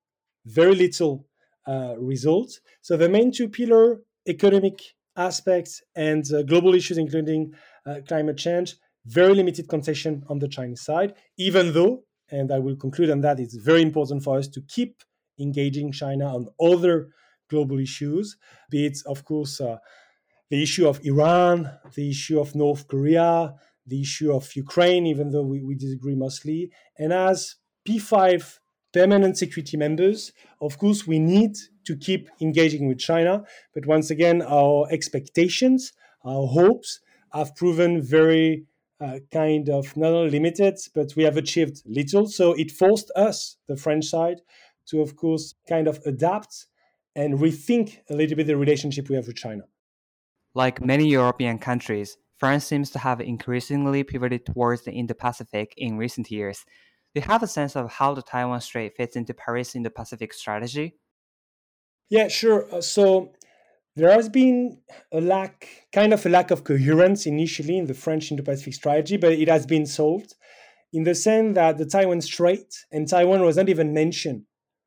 very 0.46 0.75
little 0.75 1.26
uh, 1.67 1.94
results. 1.99 2.61
So 2.81 2.96
the 2.96 3.08
main 3.08 3.31
two 3.31 3.49
pillar 3.49 4.00
economic 4.26 4.81
aspects 5.17 5.82
and 5.94 6.25
uh, 6.32 6.43
global 6.43 6.75
issues, 6.75 6.99
including 6.99 7.55
uh, 7.87 7.96
climate 8.08 8.38
change, 8.38 8.76
very 9.06 9.34
limited 9.34 9.69
concession 9.69 10.25
on 10.28 10.38
the 10.38 10.49
Chinese 10.49 10.82
side. 10.82 11.14
Even 11.37 11.72
though, 11.72 12.05
and 12.31 12.50
I 12.50 12.58
will 12.58 12.76
conclude 12.76 13.11
on 13.11 13.20
that, 13.20 13.40
it's 13.40 13.56
very 13.56 13.82
important 13.82 14.22
for 14.22 14.38
us 14.38 14.49
to 14.49 14.61
keep 14.62 15.02
engaging 15.40 15.92
China 15.92 16.34
on 16.34 16.48
other 16.60 17.08
global 17.48 17.78
issues, 17.78 18.37
be 18.70 18.87
it, 18.87 18.98
of 19.06 19.25
course, 19.25 19.60
uh, 19.60 19.78
the 20.50 20.62
issue 20.62 20.88
of 20.88 21.00
Iran, 21.04 21.70
the 21.94 22.10
issue 22.10 22.40
of 22.40 22.54
North 22.54 22.88
Korea, 22.88 23.54
the 23.87 24.00
issue 24.00 24.32
of 24.32 24.54
Ukraine, 24.54 25.06
even 25.06 25.31
though 25.31 25.42
we, 25.42 25.62
we 25.62 25.75
disagree 25.75 26.14
mostly. 26.14 26.70
And 26.98 27.12
as 27.12 27.56
P5 27.88 28.58
permanent 28.92 29.38
security 29.38 29.76
members, 29.76 30.32
of 30.60 30.78
course, 30.78 31.06
we 31.06 31.19
need 31.19 31.56
to 31.86 31.96
keep 31.96 32.28
engaging 32.40 32.88
with 32.88 32.98
China. 32.98 33.44
But 33.75 33.86
once 33.86 34.10
again, 34.10 34.43
our 34.43 34.86
expectations, 34.90 35.93
our 36.25 36.46
hopes 36.46 37.00
have 37.32 37.54
proven 37.54 38.02
very 38.02 38.66
uh, 39.00 39.20
kind 39.32 39.69
of 39.69 39.96
not 39.96 40.12
only 40.12 40.31
limited, 40.31 40.78
but 40.94 41.14
we 41.16 41.22
have 41.22 41.36
achieved 41.36 41.82
little. 41.86 42.26
So 42.26 42.53
it 42.53 42.70
forced 42.70 43.10
us, 43.17 43.56
the 43.67 43.76
French 43.76 44.06
side, 44.06 44.41
to, 44.91 45.01
of 45.01 45.17
course, 45.17 45.55
kind 45.69 45.89
of 45.89 46.01
adapt 46.06 46.67
and 47.15 47.39
rethink 47.39 47.99
a 48.09 48.15
little 48.15 48.37
bit 48.37 48.47
the 48.47 48.56
relationship 48.56 49.09
we 49.09 49.17
have 49.17 49.27
with 49.27 49.37
China. 49.37 49.63
Like 50.55 50.85
many 50.85 51.06
European 51.09 51.59
countries, 51.59 52.17
France 52.39 52.65
seems 52.65 52.91
to 52.91 52.99
have 52.99 53.20
increasingly 53.20 54.03
pivoted 54.03 54.47
towards 54.47 54.85
the 54.85 54.93
Indo 54.93 55.15
Pacific 55.15 55.75
in 55.77 55.99
recent 55.99 56.31
years. 56.31 56.65
Do 57.15 57.20
you 57.20 57.27
have 57.27 57.43
a 57.43 57.47
sense 57.47 57.77
of 57.77 57.91
how 57.91 58.15
the 58.15 58.23
Taiwan 58.23 58.61
Strait 58.61 58.97
fits 58.97 59.17
into 59.17 59.35
Paris 59.35 59.75
Indo 59.75 59.91
Pacific 59.91 60.32
strategy? 60.32 60.97
Yeah, 62.09 62.29
sure. 62.29 62.67
Uh, 62.73 62.81
so 62.81 63.32
there 63.97 64.13
has 64.13 64.29
been 64.29 64.79
a 65.13 65.20
lack, 65.20 65.69
kind 65.93 66.13
of 66.13 66.25
a 66.25 66.29
lack 66.29 66.51
of 66.51 66.65
coherence 66.65 67.27
initially 67.27 67.77
in 67.77 67.87
the 67.87 67.94
French 67.94 68.31
Indo 68.31 68.43
Pacific 68.43 68.75
strategy, 68.75 69.17
but 69.17 69.32
it 69.32 69.49
has 69.49 69.67
been 69.67 69.87
solved 69.87 70.35
in 70.93 71.05
the 71.05 71.15
sense 71.15 71.55
that 71.55 71.79
the 71.79 71.87
Taiwan 71.87 72.20
Strait 72.20 72.87
and 72.91 73.06
Taiwan 73.06 73.43
was 73.43 73.56
not 73.56 73.69
even 73.69 73.93
mentioned 73.93 74.44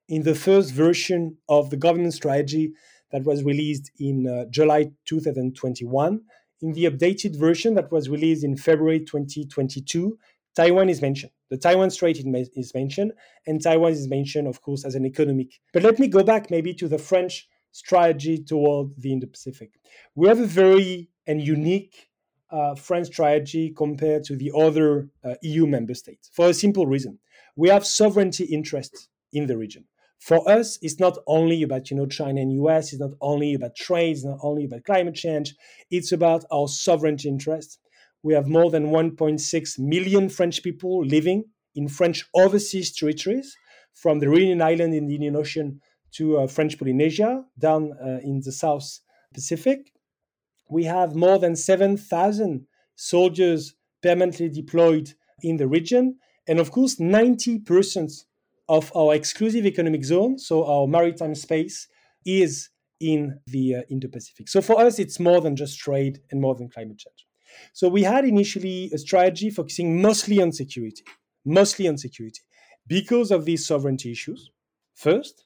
in 0.08 0.24
the 0.24 0.36
first 0.36 0.72
version 0.72 1.38
of 1.50 1.70
the 1.70 1.78
government 1.78 2.14
strategy 2.14 2.74
that 3.12 3.24
was 3.24 3.44
released 3.44 3.92
in 4.00 4.28
uh, 4.28 4.46
July 4.50 4.92
2021. 5.06 6.22
In 6.62 6.74
the 6.74 6.86
updated 6.86 7.38
version 7.38 7.76
that 7.76 7.92
was 7.92 8.10
released 8.10 8.44
in 8.44 8.58
February 8.58 9.00
2022, 9.00 10.18
Taiwan 10.56 10.90
is 10.90 11.02
mentioned. 11.02 11.32
The 11.50 11.58
Taiwan 11.58 11.90
Strait 11.92 12.18
is 12.18 12.74
mentioned, 12.74 13.14
and 13.46 13.62
Taiwan 13.62 13.92
is 13.92 14.08
mentioned, 14.08 14.48
of 14.48 14.62
course, 14.62 14.86
as 14.86 14.96
an 14.96 15.06
economic. 15.06 15.60
But 15.72 15.84
let 15.84 16.00
me 16.00 16.08
go 16.08 16.24
back 16.24 16.50
maybe 16.50 16.74
to 16.76 16.88
the 16.88 16.98
French 16.98 17.48
strategy 17.72 18.44
toward 18.44 18.92
the 18.98 19.12
Indo 19.12 19.28
Pacific. 19.28 19.72
We 20.16 20.28
have 20.28 20.40
a 20.40 20.46
very 20.46 21.10
and 21.28 21.42
unique 21.42 22.10
uh, 22.50 22.76
French 22.76 23.08
strategy 23.08 23.74
compared 23.76 24.24
to 24.26 24.36
the 24.36 24.52
other 24.56 25.10
uh, 25.24 25.36
EU 25.42 25.66
member 25.66 25.94
states 25.94 26.30
for 26.34 26.48
a 26.48 26.54
simple 26.54 26.86
reason. 26.86 27.20
We 27.56 27.70
have 27.70 27.86
sovereignty 27.86 28.46
interests 28.46 29.10
in 29.32 29.48
the 29.48 29.58
region 29.58 29.86
for 30.24 30.50
us, 30.50 30.80
it's 30.82 31.02
not 31.02 31.18
only 31.28 31.64
about 31.64 31.92
you 31.92 31.98
know 31.98 32.06
China 32.06 32.40
and 32.40 32.54
US. 32.54 32.94
It's 32.94 33.02
not 33.02 33.12
only 33.20 33.56
about 33.56 33.76
trade. 33.76 34.12
It's 34.12 34.24
not 34.24 34.40
only 34.42 34.64
about 34.64 34.86
climate 34.86 35.16
change. 35.16 35.54
It's 35.92 36.14
about 36.14 36.46
our 36.50 36.70
sovereignty 36.70 37.28
interests. 37.28 37.78
We 38.22 38.34
have 38.34 38.48
more 38.48 38.72
than 38.72 38.86
1.6 38.86 39.80
million 39.80 40.30
French 40.30 40.64
people 40.64 41.06
living 41.06 41.44
in 41.76 41.90
French 41.90 42.24
overseas 42.34 42.96
territories, 42.96 43.58
from 43.94 44.20
the 44.20 44.30
Reunion 44.30 44.62
Island 44.62 44.94
in 44.94 45.08
the 45.08 45.16
Indian 45.16 45.36
Ocean 45.36 45.82
to 46.14 46.38
uh, 46.38 46.48
French 46.48 46.80
Polynesia 46.80 47.44
down 47.60 47.92
uh, 48.02 48.20
in 48.24 48.40
the 48.46 48.54
South 48.54 49.00
Pacific. 49.34 49.92
We 50.70 50.86
have 50.86 51.16
more 51.16 51.38
than 51.38 51.58
7,000 51.58 52.66
soldiers 52.96 53.74
permanently 54.02 54.48
deployed 54.48 55.16
in 55.42 55.58
the 55.58 55.68
region, 55.68 56.18
and 56.48 56.60
of 56.60 56.72
course, 56.72 56.96
90% 56.96 58.24
of 58.70 58.92
our 58.96 59.14
exclusive 59.14 59.66
economic 59.66 60.04
zone, 60.04 60.40
so 60.40 60.66
our 60.66 60.88
maritime 60.88 61.36
space, 61.36 61.88
is 62.26 62.70
in 63.00 63.40
the 63.48 63.76
uh, 63.76 63.82
Indo-Pacific. 63.90 64.48
So 64.48 64.62
for 64.62 64.80
us, 64.80 65.00
it's 65.00 65.20
more 65.20 65.42
than 65.42 65.56
just 65.56 65.78
trade 65.80 66.20
and 66.32 66.40
more 66.40 66.56
than 66.56 66.70
climate 66.70 66.98
change. 66.98 67.28
So 67.74 67.88
we 67.88 68.04
had 68.04 68.26
initially 68.26 68.90
a 68.94 68.98
strategy 68.98 69.50
focusing 69.50 70.02
mostly 70.02 70.42
on 70.42 70.52
security, 70.52 71.04
mostly 71.46 71.88
on 71.88 71.98
security, 71.98 72.42
because 72.88 73.32
of 73.32 73.46
these 73.46 73.68
sovereignty 73.68 74.12
issues, 74.12 74.52
first, 74.96 75.46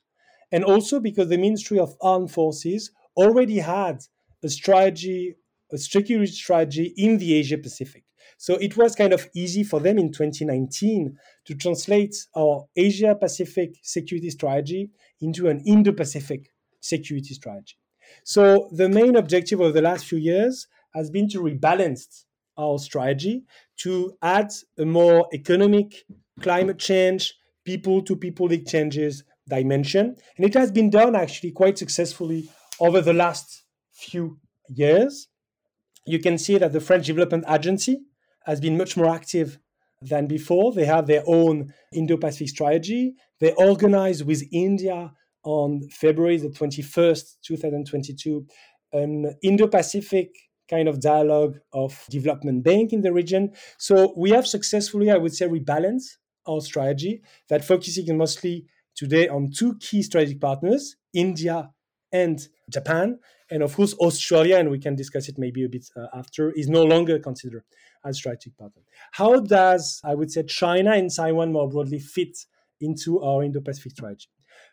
and 0.52 0.64
also 0.64 1.00
because 1.00 1.30
the 1.30 1.38
Ministry 1.38 1.80
of 1.80 1.96
Armed 2.02 2.32
Forces 2.32 2.92
already 3.16 3.60
had 3.60 4.00
a 4.44 4.50
strategy, 4.50 5.36
a 5.74 5.78
security 5.78 6.32
strategy 6.32 6.94
in 6.96 7.18
the 7.18 7.34
Asia 7.34 7.58
Pacific. 7.58 8.04
So 8.38 8.56
it 8.56 8.78
was 8.78 8.96
kind 8.96 9.14
of 9.14 9.28
easy 9.36 9.64
for 9.64 9.80
them 9.80 9.98
in 9.98 10.12
2019 10.12 11.18
to 11.46 11.56
translate 11.56 12.16
our 12.36 12.68
Asia 12.76 13.16
Pacific 13.16 13.76
security 13.82 14.30
strategy 14.30 14.92
into 15.22 15.48
an 15.48 15.62
Indo 15.66 15.92
Pacific 15.92 16.52
security 16.80 17.34
strategy. 17.34 17.76
So 18.24 18.70
the 18.72 18.90
main 18.90 19.16
objective 19.16 19.60
of 19.60 19.74
the 19.74 19.82
last 19.82 20.06
few 20.06 20.20
years 20.20 20.68
has 20.94 21.10
been 21.10 21.28
to 21.30 21.42
rebalance 21.42 22.26
our 22.58 22.80
strategy 22.80 23.44
to 23.78 24.14
add 24.22 24.52
a 24.78 24.86
more 24.86 25.28
economic, 25.34 26.06
climate 26.42 26.80
change, 26.80 27.36
people 27.66 28.02
to 28.04 28.16
people 28.16 28.52
exchanges 28.52 29.24
dimension. 29.48 30.16
And 30.38 30.46
it 30.46 30.54
has 30.54 30.72
been 30.72 30.90
done 30.90 31.16
actually 31.16 31.52
quite 31.52 31.78
successfully 31.78 32.50
over 32.80 33.02
the 33.02 33.14
last 33.14 33.64
few 33.92 34.40
years. 34.70 35.28
You 36.06 36.20
can 36.20 36.38
see 36.38 36.58
that 36.58 36.72
the 36.72 36.80
French 36.80 37.08
Development 37.08 37.44
Agency 37.50 38.02
has 38.48 38.60
been 38.60 38.78
much 38.78 38.98
more 38.98 39.14
active 39.14 39.60
than 40.02 40.26
before. 40.26 40.74
They 40.74 40.86
have 40.86 41.06
their 41.06 41.24
own 41.28 41.74
Indo 41.94 42.18
Pacific 42.18 42.50
strategy. 42.50 43.16
They 43.40 43.52
organize 43.54 44.24
with 44.24 44.44
India 44.52 45.12
on 45.44 45.88
February 45.92 46.38
the 46.38 46.50
21st, 46.50 47.38
2022, 47.44 48.46
an 48.94 49.36
Indo 49.44 49.68
Pacific 49.68 50.30
kind 50.70 50.88
of 50.88 51.00
dialogue 51.00 51.60
of 51.74 52.06
development 52.10 52.64
bank 52.64 52.92
in 52.92 53.02
the 53.02 53.14
region. 53.14 53.52
So 53.78 54.14
we 54.18 54.32
have 54.32 54.48
successfully, 54.48 55.12
I 55.12 55.18
would 55.18 55.34
say, 55.34 55.48
rebalanced 55.48 56.18
our 56.48 56.62
strategy 56.62 57.22
that 57.50 57.64
focusing 57.64 58.18
mostly 58.18 58.66
today 58.96 59.28
on 59.28 59.52
two 59.52 59.78
key 59.80 60.02
strategic 60.02 60.42
partners, 60.42 60.96
India 61.14 61.70
and 62.12 62.48
Japan. 62.70 63.20
And 63.50 63.64
of 63.64 63.76
course, 63.76 63.94
Australia, 63.96 64.58
and 64.58 64.70
we 64.70 64.80
can 64.80 64.96
discuss 64.96 65.30
it 65.30 65.38
maybe 65.38 65.64
a 65.64 65.70
bit 65.70 65.88
uh, 65.96 66.08
after, 66.14 66.52
is 66.52 66.68
no 66.68 66.84
longer 66.84 67.18
considered 67.20 67.64
as 68.04 68.18
strategic 68.18 68.58
partner. 68.58 68.82
How 69.12 69.40
does, 69.40 70.02
I 70.04 70.16
would 70.16 70.32
say, 70.32 70.44
China 70.44 70.92
and 70.92 71.14
Taiwan 71.14 71.54
more 71.54 71.70
broadly 71.70 72.00
fit 72.00 72.38
into 72.82 73.22
our 73.22 73.44
Indo 73.44 73.62
Pacific 73.62 73.94
strategy? 73.94 74.28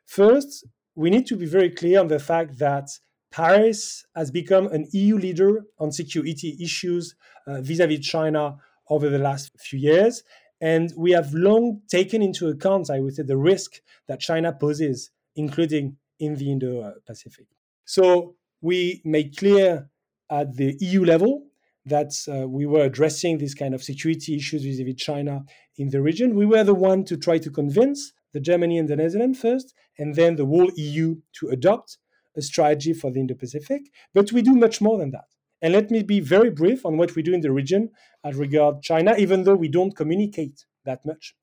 First, 0.07 0.67
we 0.95 1.11
need 1.11 1.27
to 1.27 1.37
be 1.37 1.47
very 1.47 1.71
clear 1.71 2.01
on 2.01 2.09
the 2.09 2.19
fact 2.19 2.59
that 2.59 2.89
Paris 3.31 4.07
has 4.15 4.31
become 4.31 4.67
an 4.69 4.87
EU 4.93 5.17
leader 5.17 5.65
on 5.79 5.91
security 5.91 6.57
issues 6.61 7.17
vis 7.47 7.81
a 7.81 7.87
vis 7.87 8.01
China 8.07 8.59
over 8.89 9.09
the 9.09 9.19
last 9.19 9.51
few 9.59 9.79
years. 9.79 10.23
And 10.61 10.93
we 10.97 11.11
have 11.13 11.35
long 11.35 11.83
taken 11.89 12.23
into 12.23 12.49
account, 12.49 12.91
I 12.91 13.01
would 13.01 13.15
say, 13.15 13.23
the 13.23 13.37
risk 13.37 13.81
that 14.07 14.21
China 14.21 14.53
poses, 14.53 15.11
including 15.35 15.97
in 16.25 16.37
the 16.37 16.51
Indo 16.51 16.95
Pacific. 17.07 17.47
So 17.85 18.37
we 18.61 19.03
made 19.05 19.37
clear 19.37 19.91
at 20.31 20.57
the 20.57 20.77
EU 20.81 21.05
level 21.05 21.45
that 21.87 22.13
uh, 22.29 22.49
we 22.49 22.65
were 22.67 22.85
addressing 22.85 23.39
these 23.39 23.55
kind 23.55 23.75
of 23.75 23.83
security 23.83 24.37
issues 24.37 24.63
vis-a-vis 24.65 24.95
China 24.97 25.45
in 25.77 25.91
the 25.91 26.01
region. 26.01 26.35
We 26.35 26.47
were 26.47 26.65
the 26.65 26.75
one 26.75 27.05
to 27.05 27.17
try 27.17 27.39
to 27.39 27.51
convince 27.51 28.13
the 28.33 28.41
Germany 28.41 28.79
and 28.79 28.89
the 28.89 28.97
Netherlands 28.97 29.39
first, 29.39 29.75
and 29.99 30.15
then 30.15 30.37
the 30.37 30.47
whole 30.47 30.71
EU 30.77 31.17
to 31.35 31.49
adopt 31.51 31.99
a 32.37 32.43
strategy 32.43 32.93
for 32.93 33.11
the 33.13 33.21
Indo-Pacific. 33.21 33.83
But 34.13 34.33
we 34.33 34.43
do 34.43 34.55
much 34.55 34.81
more 34.81 34.99
than 34.99 35.11
that. 35.13 35.27
And 35.63 35.73
let 35.73 35.91
me 35.91 36.03
be 36.03 36.21
very 36.21 36.51
brief 36.51 36.85
on 36.85 36.97
what 36.97 37.15
we 37.15 37.23
do 37.23 37.33
in 37.33 37.41
the 37.41 37.53
region 37.53 37.91
as 38.25 38.37
regard 38.37 38.83
China, 38.83 39.15
even 39.17 39.45
though 39.45 39.55
we 39.55 39.69
don't 39.69 39.97
communicate 39.97 40.65
that 40.85 41.05
much. 41.07 41.35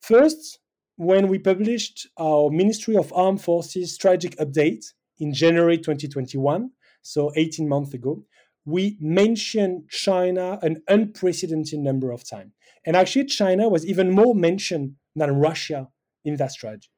First, 0.00 0.58
when 0.96 1.28
we 1.28 1.38
published 1.38 2.06
our 2.16 2.50
Ministry 2.50 2.96
of 2.96 3.12
Armed 3.12 3.42
Forces 3.42 3.94
strategic 3.94 4.36
update 4.38 4.84
in 5.18 5.32
January 5.32 5.76
2021, 5.76 6.70
so 7.02 7.32
18 7.36 7.68
months 7.68 7.94
ago, 7.94 8.22
we 8.64 8.96
mentioned 9.00 9.88
China 9.90 10.58
an 10.62 10.82
unprecedented 10.88 11.80
number 11.80 12.10
of 12.10 12.28
times. 12.28 12.52
And 12.86 12.96
actually, 12.96 13.26
China 13.26 13.68
was 13.68 13.84
even 13.86 14.10
more 14.10 14.34
mentioned 14.34 14.94
than 15.16 15.36
Russia 15.36 15.88
in 16.24 16.36
that 16.36 16.52
strategy. 16.52 16.88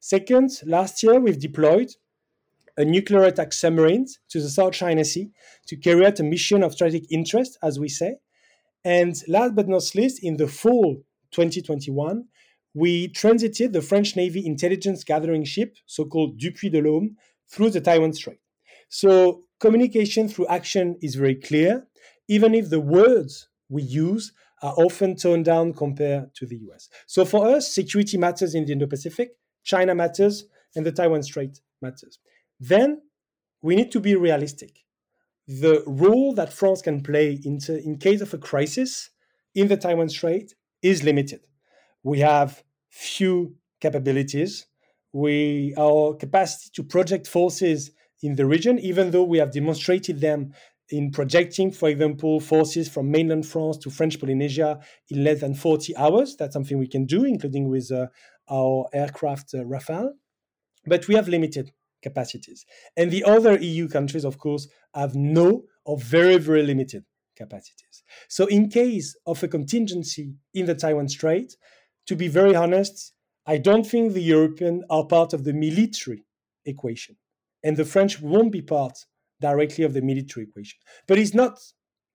Second, 0.00 0.50
last 0.66 1.02
year 1.02 1.20
we've 1.20 1.40
deployed 1.40 1.90
a 2.76 2.84
nuclear 2.84 3.24
attack 3.24 3.52
submarine 3.52 4.06
to 4.28 4.40
the 4.40 4.48
South 4.48 4.72
China 4.72 5.04
Sea 5.04 5.30
to 5.66 5.76
carry 5.76 6.04
out 6.04 6.18
a 6.18 6.24
mission 6.24 6.62
of 6.62 6.72
strategic 6.72 7.10
interest, 7.10 7.56
as 7.62 7.78
we 7.78 7.88
say. 7.88 8.16
And 8.84 9.14
last 9.28 9.54
but 9.54 9.68
not 9.68 9.82
least, 9.94 10.22
in 10.22 10.36
the 10.36 10.48
fall 10.48 10.96
2021, 11.30 12.24
we 12.74 13.08
transited 13.08 13.72
the 13.72 13.80
French 13.80 14.16
Navy 14.16 14.44
intelligence 14.44 15.04
gathering 15.04 15.44
ship, 15.44 15.76
so 15.86 16.04
called 16.04 16.38
Dupuy 16.38 16.70
de 16.70 16.82
Lôme, 16.82 17.14
through 17.48 17.70
the 17.70 17.80
Taiwan 17.80 18.12
Strait. 18.12 18.38
So 18.88 19.44
communication 19.60 20.28
through 20.28 20.48
action 20.48 20.96
is 21.00 21.14
very 21.14 21.36
clear, 21.36 21.86
even 22.28 22.54
if 22.54 22.70
the 22.70 22.80
words 22.80 23.48
we 23.68 23.82
use 23.82 24.32
are 24.62 24.74
often 24.76 25.14
toned 25.14 25.44
down 25.44 25.72
compared 25.72 26.34
to 26.34 26.46
the 26.46 26.56
US. 26.70 26.88
So 27.06 27.24
for 27.24 27.46
us, 27.46 27.72
security 27.72 28.18
matters 28.18 28.54
in 28.54 28.64
the 28.64 28.72
Indo 28.72 28.86
Pacific, 28.86 29.30
China 29.62 29.94
matters, 29.94 30.44
and 30.74 30.84
the 30.84 30.92
Taiwan 30.92 31.22
Strait 31.22 31.60
matters. 31.80 32.18
Then 32.58 33.02
we 33.62 33.76
need 33.76 33.92
to 33.92 34.00
be 34.00 34.16
realistic. 34.16 34.84
The 35.46 35.84
role 35.86 36.34
that 36.34 36.52
France 36.52 36.82
can 36.82 37.02
play 37.02 37.38
in, 37.44 37.58
in 37.68 37.98
case 37.98 38.20
of 38.20 38.34
a 38.34 38.38
crisis 38.38 39.10
in 39.54 39.68
the 39.68 39.76
Taiwan 39.76 40.08
Strait 40.08 40.54
is 40.82 41.04
limited. 41.04 41.40
We 42.04 42.20
have 42.20 42.62
few 42.90 43.56
capabilities. 43.80 44.66
We 45.12 45.74
our 45.76 46.14
capacity 46.14 46.70
to 46.74 46.84
project 46.84 47.26
forces 47.26 47.90
in 48.22 48.36
the 48.36 48.46
region, 48.46 48.78
even 48.78 49.10
though 49.10 49.24
we 49.24 49.38
have 49.38 49.52
demonstrated 49.52 50.20
them 50.20 50.52
in 50.90 51.10
projecting, 51.10 51.70
for 51.70 51.88
example, 51.88 52.40
forces 52.40 52.88
from 52.88 53.10
mainland 53.10 53.46
France 53.46 53.78
to 53.78 53.90
French 53.90 54.20
Polynesia 54.20 54.80
in 55.10 55.24
less 55.24 55.40
than 55.40 55.54
40 55.54 55.96
hours. 55.96 56.36
That's 56.36 56.52
something 56.52 56.78
we 56.78 56.86
can 56.86 57.06
do, 57.06 57.24
including 57.24 57.68
with 57.68 57.90
uh, 57.90 58.06
our 58.50 58.86
aircraft 58.92 59.54
uh, 59.54 59.58
Rafale. 59.58 60.10
But 60.86 61.08
we 61.08 61.14
have 61.14 61.28
limited 61.28 61.72
capacities. 62.02 62.66
And 62.96 63.10
the 63.10 63.24
other 63.24 63.58
EU 63.58 63.88
countries, 63.88 64.24
of 64.24 64.38
course, 64.38 64.68
have 64.94 65.14
no 65.14 65.64
or 65.86 65.98
very, 65.98 66.36
very 66.36 66.62
limited 66.62 67.04
capacities. 67.36 68.04
So, 68.28 68.46
in 68.46 68.68
case 68.68 69.16
of 69.26 69.42
a 69.42 69.48
contingency 69.48 70.34
in 70.52 70.66
the 70.66 70.74
Taiwan 70.74 71.08
Strait, 71.08 71.56
to 72.06 72.16
be 72.16 72.28
very 72.28 72.54
honest, 72.54 73.12
I 73.46 73.58
don't 73.58 73.86
think 73.86 74.12
the 74.12 74.22
Europeans 74.22 74.84
are 74.90 75.04
part 75.04 75.32
of 75.32 75.44
the 75.44 75.52
military 75.52 76.24
equation. 76.64 77.16
And 77.62 77.76
the 77.76 77.84
French 77.84 78.20
won't 78.20 78.52
be 78.52 78.62
part 78.62 79.06
directly 79.40 79.84
of 79.84 79.94
the 79.94 80.02
military 80.02 80.46
equation. 80.46 80.78
But 81.06 81.18
it's 81.18 81.34
not 81.34 81.58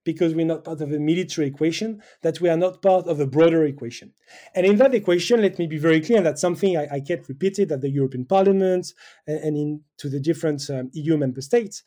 because 0.04 0.34
we're 0.34 0.46
not 0.46 0.64
part 0.64 0.80
of 0.80 0.90
the 0.90 0.98
military 0.98 1.46
equation 1.46 2.02
that 2.22 2.40
we 2.40 2.48
are 2.48 2.56
not 2.56 2.80
part 2.82 3.06
of 3.06 3.18
the 3.18 3.26
broader 3.26 3.64
equation. 3.64 4.12
And 4.54 4.64
in 4.64 4.76
that 4.76 4.94
equation, 4.94 5.42
let 5.42 5.58
me 5.58 5.66
be 5.66 5.78
very 5.78 6.00
clear, 6.00 6.18
and 6.18 6.26
that's 6.26 6.40
something 6.40 6.76
I, 6.76 6.88
I 6.92 6.98
get 7.00 7.28
repeated 7.28 7.70
at 7.70 7.82
the 7.82 7.90
European 7.90 8.24
Parliament 8.24 8.94
and, 9.26 9.38
and 9.38 9.56
in 9.56 9.80
to 9.98 10.08
the 10.08 10.20
different 10.20 10.68
um, 10.70 10.90
EU 10.94 11.16
member 11.16 11.42
states. 11.42 11.82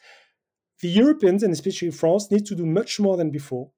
The 0.81 0.89
Europeans, 0.89 1.43
and 1.43 1.53
especially 1.53 1.91
France, 1.91 2.29
need 2.29 2.45
to 2.45 2.55
do 2.55 2.65
much 2.65 3.00
more 3.00 3.17
than 3.17 3.31
before 3.31 3.72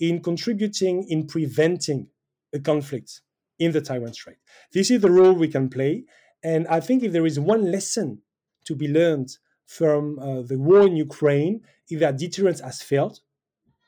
in 0.00 0.22
contributing 0.22 1.06
in 1.08 1.26
preventing 1.26 2.08
a 2.52 2.60
conflict 2.60 3.20
in 3.58 3.72
the 3.72 3.80
Taiwan 3.80 4.12
Strait. 4.12 4.36
This 4.72 4.90
is 4.90 5.00
the 5.00 5.10
role 5.10 5.32
we 5.32 5.48
can 5.48 5.68
play. 5.68 6.04
And 6.42 6.66
I 6.68 6.80
think 6.80 7.02
if 7.02 7.12
there 7.12 7.26
is 7.26 7.40
one 7.40 7.70
lesson 7.70 8.22
to 8.66 8.74
be 8.74 8.88
learned 8.88 9.30
from 9.66 10.18
uh, 10.18 10.42
the 10.42 10.58
war 10.58 10.86
in 10.86 10.96
Ukraine, 10.96 11.62
is 11.90 12.00
that 12.00 12.18
deterrence 12.18 12.60
has 12.60 12.82
failed. 12.82 13.20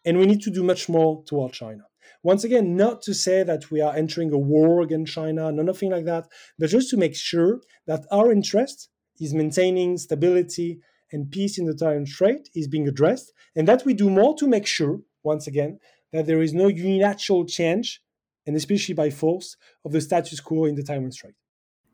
And 0.04 0.18
we 0.18 0.26
need 0.26 0.40
to 0.42 0.50
do 0.50 0.62
much 0.62 0.88
more 0.88 1.24
toward 1.24 1.52
China. 1.52 1.84
Once 2.22 2.44
again, 2.44 2.76
not 2.76 3.02
to 3.02 3.12
say 3.12 3.42
that 3.42 3.70
we 3.70 3.80
are 3.80 3.94
entering 3.94 4.32
a 4.32 4.38
war 4.38 4.80
against 4.80 5.12
China, 5.12 5.50
no, 5.52 5.62
nothing 5.62 5.90
like 5.90 6.04
that, 6.04 6.26
but 6.58 6.70
just 6.70 6.88
to 6.90 6.96
make 6.96 7.14
sure 7.14 7.60
that 7.86 8.06
our 8.10 8.30
interest 8.32 8.88
is 9.20 9.34
maintaining 9.34 9.96
stability 9.96 10.80
and 11.12 11.30
peace 11.30 11.58
in 11.58 11.66
the 11.66 11.74
Taiwan 11.74 12.06
Strait 12.06 12.48
is 12.54 12.68
being 12.68 12.88
addressed, 12.88 13.32
and 13.54 13.66
that 13.68 13.84
we 13.84 13.94
do 13.94 14.10
more 14.10 14.34
to 14.36 14.46
make 14.46 14.66
sure, 14.66 15.00
once 15.22 15.46
again, 15.46 15.78
that 16.12 16.26
there 16.26 16.42
is 16.42 16.54
no 16.54 16.68
unilateral 16.68 17.44
change 17.44 18.00
and 18.46 18.56
especially 18.56 18.94
by 18.94 19.10
force, 19.10 19.56
of 19.84 19.92
the 19.92 20.00
status 20.00 20.40
quo 20.40 20.64
in 20.64 20.74
the 20.74 20.82
Taiwan 20.82 21.12
Strait. 21.12 21.34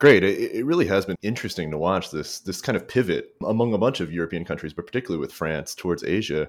Great. 0.02 0.24
It, 0.24 0.66
really 0.66 0.86
has 0.86 1.06
been 1.06 1.14
interesting 1.22 1.70
to 1.70 1.78
watch 1.78 2.10
this 2.10 2.40
this 2.40 2.60
kind 2.60 2.74
of 2.74 2.88
pivot 2.88 3.36
among 3.46 3.72
a 3.72 3.78
bunch 3.78 4.00
of 4.00 4.12
European 4.12 4.44
countries, 4.44 4.72
but 4.72 4.84
particularly 4.84 5.20
with 5.20 5.32
France 5.32 5.76
towards 5.76 6.02
Asia. 6.02 6.48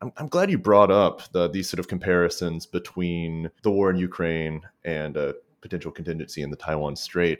I'm, 0.00 0.12
I'm 0.16 0.28
glad 0.28 0.50
you 0.50 0.56
brought 0.56 0.90
up 0.90 1.30
the, 1.32 1.46
these 1.48 1.68
sort 1.68 1.78
of 1.78 1.88
comparisons 1.88 2.64
between 2.64 3.50
the 3.62 3.70
war 3.70 3.90
in 3.90 3.96
Ukraine 3.96 4.62
and 4.84 5.14
a 5.18 5.34
potential 5.60 5.90
contingency 5.90 6.40
in 6.40 6.48
the 6.48 6.56
Taiwan 6.56 6.96
Strait. 6.96 7.38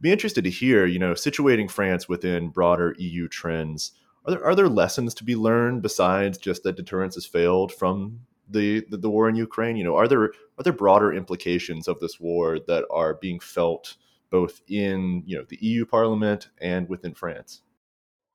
Be 0.00 0.10
interested 0.10 0.42
to 0.42 0.50
hear, 0.50 0.86
you 0.86 0.98
know, 0.98 1.12
situating 1.12 1.70
France 1.70 2.08
within 2.08 2.48
broader 2.48 2.96
EU 2.98 3.28
trends. 3.28 3.92
Are 4.24 4.32
there 4.32 4.44
are 4.44 4.54
there 4.56 4.68
lessons 4.68 5.14
to 5.14 5.24
be 5.24 5.36
learned 5.36 5.82
besides 5.82 6.36
just 6.36 6.64
that 6.64 6.74
deterrence 6.74 7.14
has 7.14 7.26
failed 7.26 7.72
from 7.72 8.22
the, 8.48 8.84
the, 8.90 8.96
the 8.96 9.10
war 9.10 9.28
in 9.28 9.36
Ukraine? 9.36 9.76
You 9.76 9.84
know, 9.84 9.96
are 9.96 10.08
there 10.08 10.24
are 10.58 10.64
there 10.64 10.72
broader 10.72 11.12
implications 11.12 11.88
of 11.88 12.00
this 12.00 12.18
war 12.20 12.58
that 12.66 12.84
are 12.90 13.14
being 13.14 13.40
felt 13.40 13.96
both 14.30 14.60
in 14.68 15.22
you 15.26 15.36
know 15.36 15.44
the 15.48 15.58
EU 15.60 15.84
Parliament 15.84 16.48
and 16.60 16.88
within 16.88 17.14
France? 17.14 17.62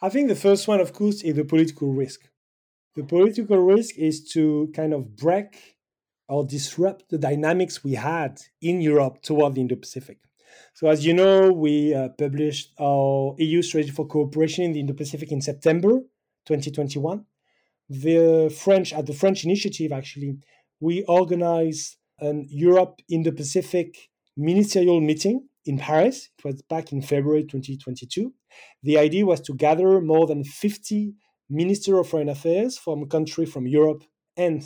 I 0.02 0.10
think 0.10 0.28
the 0.28 0.36
first 0.36 0.68
one, 0.68 0.80
of 0.80 0.94
course, 0.94 1.22
is 1.22 1.36
the 1.36 1.46
political 1.46 1.94
risk. 1.94 2.22
The 2.96 3.04
political 3.04 3.58
risk 3.58 3.98
is 3.98 4.24
to 4.34 4.72
kind 4.76 4.94
of 4.94 5.16
break 5.16 5.78
or 6.28 6.46
disrupt 6.46 7.10
the 7.10 7.18
dynamics 7.18 7.84
we 7.84 7.94
had 7.94 8.42
in 8.62 8.82
Europe 8.82 9.22
toward 9.22 9.56
the 9.56 9.62
Indo 9.62 9.76
Pacific. 9.76 10.18
So, 10.74 10.88
as 10.88 11.06
you 11.06 11.14
know, 11.14 11.52
we 11.52 11.94
uh, 11.94 12.10
published 12.18 12.74
our 12.80 13.36
EU 13.38 13.62
strategy 13.62 13.92
for 13.92 14.08
cooperation 14.08 14.64
in 14.66 14.74
the 14.74 14.80
Indo 14.80 14.94
Pacific 14.94 15.32
in 15.32 15.42
September 15.42 16.00
2021. 16.46 17.26
The 17.92 18.50
French, 18.58 18.94
at 18.94 19.06
the 19.06 19.14
French 19.14 19.44
initiative, 19.44 19.92
actually, 19.92 20.38
we 20.80 21.04
organized 21.10 21.98
an 22.20 22.48
Europe 22.50 23.02
in 23.10 23.24
the 23.24 23.34
Pacific 23.34 24.10
ministerial 24.38 25.02
meeting 25.02 25.50
in 25.66 25.78
Paris. 25.78 26.30
It 26.40 26.46
was 26.46 26.62
back 26.62 26.94
in 26.94 27.02
February 27.02 27.44
2022. 27.44 28.34
The 28.82 28.98
idea 28.98 29.26
was 29.26 29.42
to 29.42 29.54
gather 29.54 30.00
more 30.00 30.26
than 30.26 30.46
50 30.46 31.16
Minister 31.50 32.00
of 32.00 32.08
Foreign 32.08 32.30
Affairs 32.30 32.78
from 32.78 33.10
country 33.10 33.46
from 33.46 33.68
Europe 33.68 34.06
and 34.38 34.62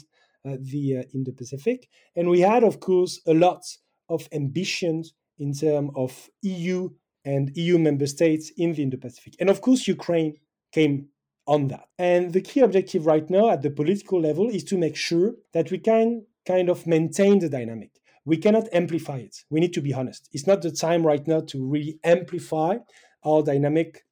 uh, 0.48 0.58
the 0.60 0.98
uh, 0.98 1.04
Indo-Pacific, 1.16 1.90
and 2.16 2.30
we 2.30 2.42
had, 2.42 2.64
of 2.64 2.80
course, 2.80 3.20
a 3.26 3.34
lot 3.34 3.64
of 4.08 4.28
ambitions 4.34 5.14
in 5.40 5.52
terms 5.52 5.90
of 5.96 6.30
EU 6.44 6.90
and 7.26 7.50
EU 7.56 7.80
member 7.80 8.06
states 8.06 8.52
in 8.56 8.74
the 8.74 8.84
Indo-Pacific, 8.84 9.34
and 9.40 9.50
of 9.50 9.62
course, 9.62 9.88
Ukraine 9.88 10.36
came 10.72 11.08
on 11.48 11.68
that. 11.68 11.88
And 11.98 12.34
the 12.34 12.42
key 12.42 12.62
objective 12.62 13.06
right 13.06 13.30
now 13.30 13.50
at 13.50 13.62
the 13.62 13.70
political 13.70 14.20
level 14.20 14.50
is 14.50 14.64
to 14.66 14.78
make 14.78 14.96
sure 14.96 15.34
that 15.54 15.72
we 15.72 15.78
can 15.78 16.26
kind 16.48 16.70
of 16.70 16.88
maintain 16.88 17.40
the 17.40 17.50
dynamic. 17.50 17.92
We 18.26 18.38
cannot 18.38 18.68
amplify 18.74 19.18
it. 19.18 19.44
We 19.50 19.60
need 19.60 19.74
to 19.74 19.82
be 19.82 19.94
honest. 19.94 20.30
It's 20.34 20.48
not 20.48 20.62
the 20.62 20.72
time 20.72 21.06
right 21.06 21.26
now 21.28 21.42
to 21.42 21.64
really 21.64 22.00
amplify 22.04 22.78
our 23.24 23.44
dynamic 23.44 24.04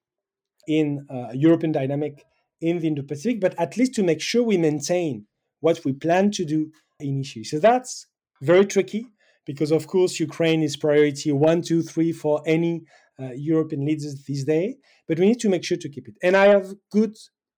in 0.68 1.06
uh, 1.10 1.30
European 1.34 1.72
dynamic 1.72 2.24
in 2.62 2.80
the 2.80 2.88
Indo-Pacific, 2.88 3.42
but 3.42 3.60
at 3.60 3.76
least 3.78 3.94
to 3.96 4.04
make 4.04 4.22
sure 4.22 4.44
we 4.44 4.58
maintain 4.58 5.26
what 5.60 5.84
we 5.84 5.94
plan 5.94 6.32
to 6.32 6.46
do 6.46 6.72
initially. 7.00 7.44
So 7.44 7.60
that's 7.60 8.08
very 8.42 8.66
tricky 8.66 9.08
because, 9.46 9.72
of 9.72 9.88
course, 9.88 10.20
Ukraine 10.20 10.62
is 10.62 10.78
priority 10.78 11.32
one, 11.32 11.62
two, 11.62 11.82
three 11.82 12.12
for 12.12 12.42
any 12.46 12.84
European 13.20 13.86
leaders 13.86 14.24
these 14.26 14.46
days. 14.46 14.76
But 15.08 15.20
we 15.20 15.28
need 15.28 15.40
to 15.40 15.50
make 15.50 15.64
sure 15.64 15.78
to 15.78 15.90
keep 15.90 16.08
it. 16.08 16.16
And 16.24 16.36
I 16.36 16.48
have 16.48 16.74
good 16.92 17.16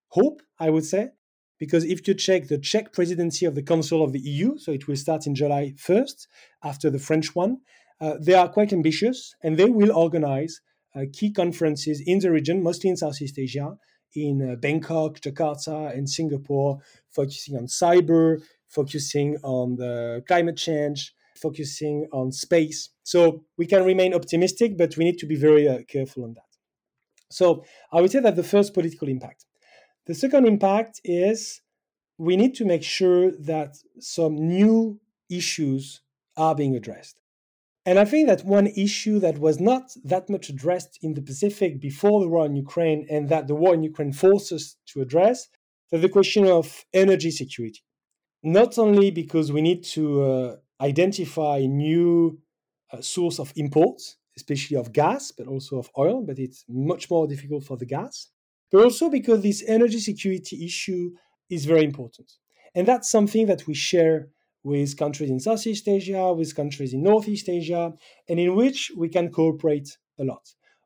hope, 0.09 0.41
I 0.59 0.69
would 0.69 0.85
say, 0.85 1.09
because 1.59 1.83
if 1.85 2.07
you 2.07 2.13
check 2.13 2.47
the 2.47 2.57
Czech 2.57 2.93
presidency 2.93 3.45
of 3.45 3.55
the 3.55 3.63
Council 3.63 4.03
of 4.03 4.11
the 4.11 4.19
EU, 4.19 4.57
so 4.57 4.71
it 4.71 4.87
will 4.87 4.95
start 4.95 5.25
in 5.27 5.35
July 5.35 5.73
1st 5.77 6.27
after 6.63 6.89
the 6.89 6.99
French 6.99 7.35
one, 7.35 7.57
uh, 8.01 8.15
they 8.19 8.33
are 8.33 8.49
quite 8.49 8.73
ambitious 8.73 9.33
and 9.41 9.57
they 9.57 9.69
will 9.69 9.91
organize 9.95 10.61
uh, 10.95 11.01
key 11.13 11.31
conferences 11.31 12.01
in 12.05 12.19
the 12.19 12.31
region, 12.31 12.61
mostly 12.61 12.89
in 12.89 12.97
Southeast 12.97 13.37
Asia, 13.37 13.77
in 14.15 14.51
uh, 14.51 14.55
Bangkok, 14.55 15.19
Jakarta, 15.19 15.95
and 15.95 16.09
Singapore, 16.09 16.79
focusing 17.09 17.57
on 17.57 17.67
cyber, 17.67 18.41
focusing 18.67 19.37
on 19.43 19.75
the 19.75 20.23
climate 20.27 20.57
change, 20.57 21.13
focusing 21.37 22.07
on 22.11 22.31
space. 22.31 22.89
So 23.03 23.43
we 23.57 23.65
can 23.65 23.83
remain 23.83 24.13
optimistic, 24.13 24.77
but 24.77 24.97
we 24.97 25.05
need 25.05 25.17
to 25.19 25.25
be 25.25 25.35
very 25.35 25.67
uh, 25.67 25.79
careful 25.87 26.23
on 26.23 26.33
that. 26.33 26.43
So 27.29 27.65
I 27.91 28.01
would 28.01 28.11
say 28.11 28.19
that 28.19 28.35
the 28.35 28.43
first 28.43 28.73
political 28.73 29.07
impact. 29.07 29.45
The 30.05 30.15
second 30.15 30.45
impact 30.47 31.01
is 31.03 31.61
we 32.17 32.37
need 32.37 32.55
to 32.55 32.65
make 32.65 32.83
sure 32.83 33.31
that 33.31 33.77
some 33.99 34.35
new 34.35 34.99
issues 35.29 36.01
are 36.37 36.55
being 36.55 36.75
addressed. 36.75 37.19
And 37.85 37.99
I 37.99 38.05
think 38.05 38.27
that 38.27 38.45
one 38.45 38.67
issue 38.67 39.19
that 39.19 39.37
was 39.37 39.59
not 39.59 39.91
that 40.03 40.29
much 40.29 40.49
addressed 40.49 40.97
in 41.03 41.13
the 41.13 41.21
Pacific 41.21 41.79
before 41.79 42.19
the 42.19 42.27
war 42.27 42.45
in 42.45 42.55
Ukraine 42.55 43.05
and 43.09 43.29
that 43.29 43.47
the 43.47 43.55
war 43.55 43.75
in 43.75 43.83
Ukraine 43.83 44.11
forces 44.11 44.77
to 44.87 45.01
address 45.01 45.49
is 45.91 46.01
the 46.01 46.09
question 46.09 46.47
of 46.47 46.85
energy 46.93 47.29
security. 47.29 47.81
Not 48.41 48.79
only 48.79 49.11
because 49.11 49.51
we 49.51 49.61
need 49.61 49.83
to 49.95 50.23
uh, 50.23 50.55
identify 50.81 51.59
new 51.65 52.39
uh, 52.91 53.01
source 53.01 53.39
of 53.39 53.53
imports, 53.55 54.17
especially 54.37 54.77
of 54.77 54.93
gas, 54.93 55.31
but 55.31 55.47
also 55.47 55.77
of 55.77 55.89
oil, 55.97 56.23
but 56.25 56.39
it's 56.39 56.65
much 56.67 57.09
more 57.09 57.27
difficult 57.27 57.63
for 57.63 57.77
the 57.77 57.85
gas, 57.85 58.27
but 58.71 58.83
also 58.83 59.09
because 59.09 59.41
this 59.41 59.63
energy 59.67 59.99
security 59.99 60.65
issue 60.65 61.11
is 61.49 61.65
very 61.65 61.83
important. 61.83 62.31
And 62.73 62.87
that's 62.87 63.09
something 63.09 63.45
that 63.47 63.67
we 63.67 63.73
share 63.73 64.27
with 64.63 64.97
countries 64.97 65.29
in 65.29 65.39
Southeast 65.39 65.87
Asia, 65.87 66.33
with 66.33 66.55
countries 66.55 66.93
in 66.93 67.03
Northeast 67.03 67.47
Asia, 67.47 67.93
and 68.27 68.39
in 68.39 68.55
which 68.55 68.91
we 68.97 69.07
can 69.07 69.31
cooperate 69.31 69.89
a 70.19 70.23
lot. 70.23 70.43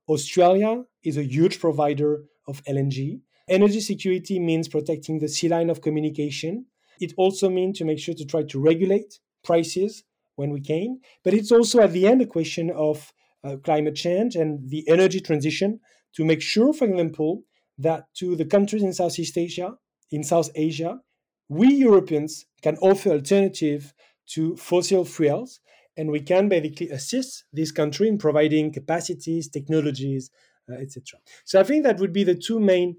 Australia 0.08 0.84
is 1.04 1.18
a 1.18 1.24
huge 1.24 1.60
provider 1.60 2.26
of 2.48 2.64
LNG. 2.66 3.22
Energy 3.48 3.80
security 3.80 4.40
means 4.40 4.68
protecting 4.68 5.20
the 5.20 5.28
sea 5.28 5.48
line 5.48 5.70
of 5.70 5.82
communication. 5.82 6.66
It 7.00 7.14
also 7.18 7.50
means 7.50 7.78
to 7.80 7.86
make 7.86 8.00
sure 8.00 8.16
to 8.16 8.26
try 8.26 8.44
to 8.44 8.60
regulate 8.60 9.20
prices 9.44 10.04
when 10.36 10.52
we 10.52 10.62
can. 10.62 11.00
But 11.24 11.34
it's 11.34 11.52
also 11.52 11.82
at 11.82 11.92
the 11.92 12.08
end 12.08 12.22
a 12.22 12.26
question 12.26 12.72
of 12.72 13.12
uh, 13.44 13.58
climate 13.58 13.96
change 13.96 14.36
and 14.36 14.70
the 14.70 14.88
energy 14.88 15.20
transition 15.20 15.80
to 16.16 16.26
make 16.26 16.42
sure, 16.42 16.74
for 16.74 16.86
example, 16.86 17.44
that 17.78 18.06
to 18.16 18.36
the 18.36 18.46
countries 18.46 18.84
in 18.84 18.94
Southeast 18.94 19.38
Asia, 19.38 19.76
in 20.12 20.24
South 20.24 20.50
Asia, 20.56 21.00
we 21.48 21.74
Europeans 21.74 22.46
can 22.62 22.78
offer 22.78 23.10
alternative 23.10 23.94
to 24.28 24.56
fossil 24.58 25.06
fuels, 25.06 25.60
and 25.98 26.12
we 26.12 26.20
can 26.20 26.48
basically 26.48 26.90
assist 26.90 27.46
this 27.52 27.72
country 27.72 28.08
in 28.08 28.18
providing 28.18 28.72
capacities, 28.72 29.50
technologies, 29.50 30.30
uh, 30.70 30.76
etc. 30.76 31.20
So 31.46 31.60
I 31.60 31.64
think 31.64 31.84
that 31.84 32.00
would 32.00 32.14
be 32.14 32.24
the 32.24 32.36
two 32.36 32.60
main 32.60 32.98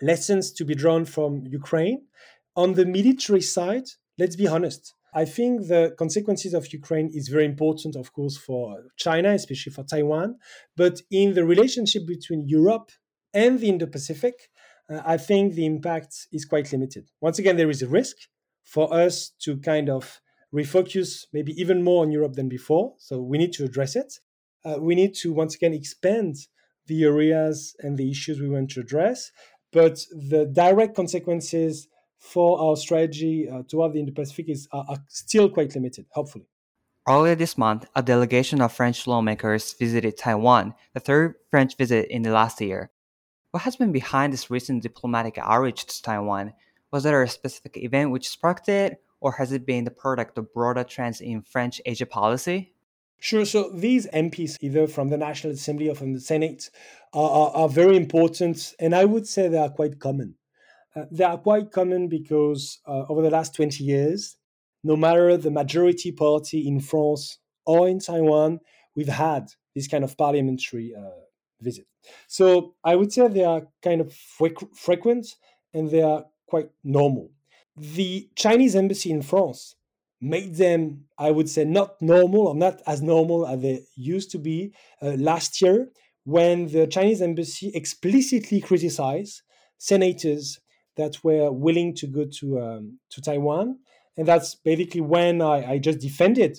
lessons 0.00 0.52
to 0.52 0.64
be 0.64 0.74
drawn 0.74 1.04
from 1.04 1.44
Ukraine. 1.46 2.06
On 2.56 2.74
the 2.74 2.86
military 2.86 3.40
side, 3.40 3.86
let's 4.18 4.36
be 4.36 4.46
honest. 4.46 4.94
I 5.14 5.24
think 5.24 5.68
the 5.68 5.94
consequences 5.96 6.54
of 6.54 6.72
Ukraine 6.72 7.08
is 7.14 7.28
very 7.28 7.44
important, 7.44 7.94
of 7.94 8.12
course, 8.12 8.36
for 8.36 8.82
China, 8.96 9.30
especially 9.30 9.72
for 9.72 9.84
Taiwan. 9.84 10.38
But 10.76 11.02
in 11.10 11.34
the 11.34 11.44
relationship 11.44 12.04
between 12.06 12.48
Europe 12.48 12.90
and 13.32 13.60
the 13.60 13.68
Indo 13.68 13.86
Pacific, 13.86 14.34
uh, 14.90 15.00
I 15.06 15.16
think 15.16 15.54
the 15.54 15.66
impact 15.66 16.26
is 16.32 16.44
quite 16.44 16.72
limited. 16.72 17.10
Once 17.20 17.38
again, 17.38 17.56
there 17.56 17.70
is 17.70 17.80
a 17.80 17.88
risk 17.88 18.16
for 18.64 18.92
us 18.92 19.30
to 19.42 19.56
kind 19.58 19.88
of 19.88 20.20
refocus 20.52 21.26
maybe 21.32 21.52
even 21.60 21.82
more 21.82 22.02
on 22.02 22.10
Europe 22.10 22.34
than 22.34 22.48
before. 22.48 22.94
So 22.98 23.20
we 23.20 23.38
need 23.38 23.52
to 23.54 23.64
address 23.64 23.94
it. 23.96 24.18
Uh, 24.64 24.78
we 24.80 24.94
need 24.94 25.14
to 25.22 25.32
once 25.32 25.54
again 25.54 25.74
expand 25.74 26.36
the 26.86 27.04
areas 27.04 27.74
and 27.80 27.96
the 27.96 28.10
issues 28.10 28.40
we 28.40 28.48
want 28.48 28.70
to 28.70 28.80
address. 28.80 29.30
But 29.72 30.00
the 30.10 30.46
direct 30.46 30.94
consequences 30.94 31.88
for 32.24 32.58
our 32.58 32.74
strategy 32.74 33.48
uh, 33.48 33.62
toward 33.68 33.92
the 33.92 34.00
Indo-Pacific 34.00 34.48
is 34.48 34.66
are, 34.72 34.84
are 34.88 35.04
still 35.08 35.48
quite 35.50 35.74
limited. 35.74 36.06
Hopefully. 36.10 36.46
Earlier 37.06 37.34
this 37.34 37.58
month, 37.58 37.84
a 37.94 38.02
delegation 38.02 38.62
of 38.62 38.72
French 38.72 39.06
lawmakers 39.06 39.74
visited 39.74 40.16
Taiwan, 40.16 40.74
the 40.94 41.00
third 41.00 41.34
French 41.50 41.76
visit 41.76 42.08
in 42.08 42.22
the 42.22 42.30
last 42.30 42.62
year. 42.62 42.90
What 43.50 43.64
has 43.64 43.76
been 43.76 43.92
behind 43.92 44.32
this 44.32 44.50
recent 44.50 44.82
diplomatic 44.82 45.36
outreach 45.36 45.84
to 45.84 46.02
Taiwan? 46.02 46.54
Was 46.90 47.02
there 47.02 47.22
a 47.22 47.28
specific 47.28 47.76
event 47.76 48.10
which 48.10 48.30
sparked 48.30 48.70
it, 48.70 49.02
or 49.20 49.32
has 49.32 49.52
it 49.52 49.66
been 49.66 49.84
the 49.84 49.90
product 49.90 50.38
of 50.38 50.52
broader 50.54 50.82
trends 50.82 51.20
in 51.20 51.42
French 51.42 51.78
Asia 51.84 52.06
policy? 52.06 52.72
Sure. 53.20 53.44
So 53.44 53.70
these 53.70 54.06
MPs, 54.08 54.56
either 54.62 54.86
from 54.86 55.10
the 55.10 55.18
National 55.18 55.52
Assembly 55.52 55.90
or 55.90 55.94
from 55.94 56.14
the 56.14 56.20
Senate, 56.20 56.70
are, 57.12 57.30
are, 57.30 57.50
are 57.50 57.68
very 57.68 57.98
important, 57.98 58.74
and 58.80 58.94
I 58.94 59.04
would 59.04 59.26
say 59.26 59.48
they 59.48 59.58
are 59.58 59.68
quite 59.68 60.00
common. 60.00 60.36
Uh, 60.96 61.04
they 61.10 61.24
are 61.24 61.38
quite 61.38 61.72
common 61.72 62.08
because 62.08 62.78
uh, 62.86 63.04
over 63.08 63.22
the 63.22 63.30
last 63.30 63.54
20 63.54 63.82
years, 63.82 64.36
no 64.82 64.96
matter 64.96 65.36
the 65.36 65.50
majority 65.50 66.12
party 66.12 66.66
in 66.66 66.80
France 66.80 67.38
or 67.66 67.88
in 67.88 67.98
Taiwan, 67.98 68.60
we've 68.94 69.08
had 69.08 69.48
this 69.74 69.88
kind 69.88 70.04
of 70.04 70.16
parliamentary 70.16 70.94
uh, 70.96 71.20
visit. 71.60 71.86
So 72.28 72.74
I 72.84 72.94
would 72.94 73.12
say 73.12 73.26
they 73.28 73.44
are 73.44 73.62
kind 73.82 74.00
of 74.00 74.12
frequent 74.12 75.34
and 75.72 75.90
they 75.90 76.02
are 76.02 76.26
quite 76.46 76.70
normal. 76.84 77.30
The 77.76 78.28
Chinese 78.36 78.76
embassy 78.76 79.10
in 79.10 79.22
France 79.22 79.74
made 80.20 80.54
them, 80.54 81.06
I 81.18 81.30
would 81.30 81.48
say, 81.48 81.64
not 81.64 82.00
normal 82.00 82.48
or 82.48 82.54
not 82.54 82.80
as 82.86 83.02
normal 83.02 83.46
as 83.46 83.60
they 83.60 83.84
used 83.96 84.30
to 84.32 84.38
be 84.38 84.72
uh, 85.02 85.16
last 85.18 85.60
year 85.60 85.88
when 86.24 86.68
the 86.68 86.86
Chinese 86.86 87.20
embassy 87.20 87.70
explicitly 87.74 88.60
criticized 88.60 89.42
senators 89.76 90.60
that 90.96 91.22
were 91.24 91.50
willing 91.50 91.94
to 91.96 92.06
go 92.06 92.24
to 92.40 92.60
um, 92.60 92.98
to 93.10 93.20
Taiwan, 93.20 93.78
and 94.16 94.26
that's 94.26 94.54
basically 94.54 95.00
when 95.00 95.42
I, 95.42 95.72
I 95.72 95.78
just 95.78 96.00
defended 96.00 96.58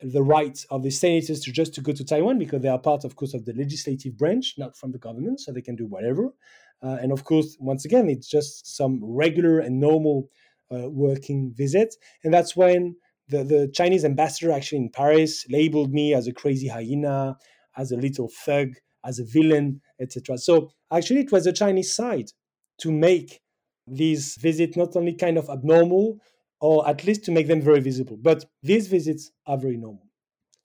the 0.00 0.22
right 0.22 0.58
of 0.70 0.82
the 0.82 0.90
senators 0.90 1.40
to 1.40 1.52
just 1.52 1.74
to 1.74 1.80
go 1.80 1.92
to 1.92 2.04
Taiwan 2.04 2.38
because 2.38 2.60
they 2.60 2.68
are 2.68 2.78
part, 2.78 3.04
of 3.04 3.16
course, 3.16 3.32
of 3.32 3.44
the 3.46 3.54
legislative 3.54 4.16
branch, 4.18 4.54
not 4.58 4.76
from 4.76 4.92
the 4.92 4.98
government, 4.98 5.40
so 5.40 5.52
they 5.52 5.62
can 5.62 5.76
do 5.76 5.86
whatever. 5.86 6.34
Uh, 6.82 6.98
and 7.00 7.12
of 7.12 7.24
course, 7.24 7.56
once 7.58 7.84
again, 7.84 8.08
it's 8.10 8.28
just 8.28 8.76
some 8.76 9.00
regular 9.02 9.58
and 9.58 9.80
normal 9.80 10.28
uh, 10.70 10.90
working 10.90 11.52
visit, 11.54 11.94
and 12.24 12.32
that's 12.32 12.56
when 12.56 12.96
the, 13.28 13.42
the 13.42 13.70
Chinese 13.72 14.04
ambassador 14.04 14.52
actually 14.52 14.78
in 14.78 14.90
Paris 14.90 15.46
labeled 15.48 15.92
me 15.92 16.14
as 16.14 16.26
a 16.26 16.32
crazy 16.32 16.68
hyena, 16.68 17.36
as 17.76 17.90
a 17.90 17.96
little 17.96 18.30
thug, 18.44 18.68
as 19.04 19.18
a 19.18 19.24
villain, 19.24 19.80
etc. 20.00 20.38
So 20.38 20.70
actually, 20.92 21.20
it 21.20 21.32
was 21.32 21.44
the 21.44 21.52
Chinese 21.52 21.94
side 21.94 22.30
to 22.78 22.92
make 22.92 23.40
these 23.86 24.36
visits 24.36 24.76
not 24.76 24.96
only 24.96 25.14
kind 25.14 25.38
of 25.38 25.48
abnormal, 25.48 26.18
or 26.60 26.88
at 26.88 27.04
least 27.04 27.24
to 27.24 27.32
make 27.32 27.48
them 27.48 27.60
very 27.60 27.80
visible. 27.80 28.18
But 28.20 28.44
these 28.62 28.88
visits 28.88 29.30
are 29.46 29.58
very 29.58 29.76
normal. 29.76 30.06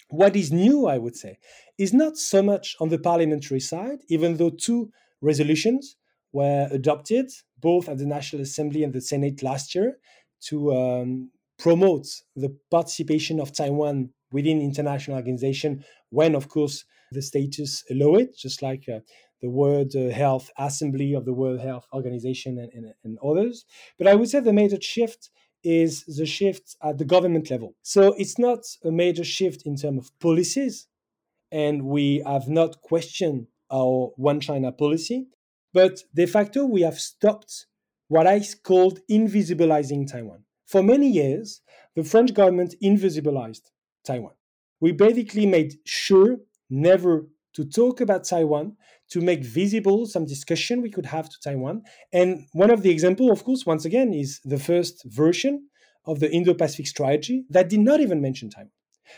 What 0.10 0.36
is 0.36 0.52
new, 0.52 0.88
I 0.88 0.98
would 0.98 1.16
say, 1.16 1.38
is 1.78 1.94
not 1.94 2.18
so 2.18 2.42
much 2.44 2.76
on 2.80 2.90
the 2.90 3.00
parliamentary 3.00 3.60
side, 3.60 4.00
even 4.10 4.38
though 4.38 4.50
two 4.50 4.92
resolutions 5.22 5.96
were 6.34 6.68
adopted, 6.72 7.30
both 7.60 7.88
at 7.88 7.98
the 7.98 8.06
National 8.06 8.42
Assembly 8.42 8.84
and 8.84 8.94
the 8.94 9.02
Senate 9.02 9.44
last 9.44 9.76
year, 9.76 9.98
to 10.48 10.74
um, 10.74 11.32
promote 11.60 12.08
the 12.36 12.56
participation 12.70 13.40
of 13.40 13.54
Taiwan 13.54 14.10
within 14.32 14.62
international 14.62 15.18
organization 15.18 15.84
when, 16.10 16.36
of 16.36 16.50
course, 16.50 16.84
the 17.12 17.22
status 17.22 17.84
allow 17.90 18.16
it, 18.16 18.36
just 18.38 18.62
like 18.62 18.86
uh, 18.90 19.00
the 19.42 19.50
World 19.50 19.94
Health 19.94 20.50
Assembly 20.58 21.14
of 21.14 21.26
the 21.26 21.34
World 21.34 21.60
Health 21.60 21.88
Organization 21.94 22.58
and, 22.60 22.72
and, 22.74 22.94
and 23.04 23.18
others. 23.24 23.66
But 23.98 24.08
I 24.08 24.16
would 24.16 24.30
say 24.30 24.40
the 24.40 24.54
major 24.54 24.80
shift 24.80 25.30
is 25.64 26.04
the 26.06 26.26
shift 26.26 26.76
at 26.84 26.98
the 26.98 27.06
government 27.06 27.50
level. 27.50 27.76
So 27.82 28.14
it's 28.18 28.40
not 28.40 28.66
a 28.84 28.92
major 28.92 29.24
shift 29.24 29.64
in 29.66 29.76
terms 29.76 30.00
of 30.00 30.20
policies, 30.20 30.88
and 31.52 31.84
we 31.84 32.24
have 32.26 32.48
not 32.48 32.82
questioned 32.82 33.48
our 33.72 34.12
one 34.16 34.40
China 34.40 34.72
policy, 34.72 35.28
but 35.74 36.04
de 36.14 36.26
facto 36.26 36.66
we 36.66 36.82
have 36.82 37.00
stopped 37.00 37.68
what 38.08 38.28
I 38.28 38.42
called 38.64 39.00
invisibilizing 39.10 40.12
Taiwan. 40.12 40.44
For 40.66 40.84
many 40.84 41.10
years, 41.10 41.62
the 41.96 42.04
French 42.04 42.34
government 42.34 42.76
invisibilized 42.84 43.72
Taiwan. 44.06 44.34
We 44.80 44.92
basically 44.92 45.46
made 45.46 45.76
sure 45.86 46.38
never 46.70 47.28
to 47.54 47.66
talk 47.66 48.02
about 48.02 48.24
Taiwan, 48.24 48.78
to 49.10 49.22
make 49.22 49.44
visible 49.44 50.06
some 50.06 50.26
discussion 50.26 50.82
we 50.82 50.90
could 50.90 51.06
have 51.06 51.30
to 51.30 51.38
Taiwan. 51.44 51.84
And 52.14 52.46
one 52.54 52.72
of 52.72 52.82
the 52.82 52.90
example, 52.90 53.32
of 53.32 53.44
course, 53.44 53.66
once 53.66 53.86
again, 53.86 54.14
is 54.14 54.40
the 54.46 54.60
first 54.60 55.04
version 55.06 55.68
of 56.06 56.20
the 56.20 56.32
Indo-Pacific 56.32 56.88
strategy 56.88 57.46
that 57.50 57.70
did 57.70 57.82
not 57.82 58.00
even 58.00 58.22
mention 58.22 58.50
Taiwan. 58.50 58.72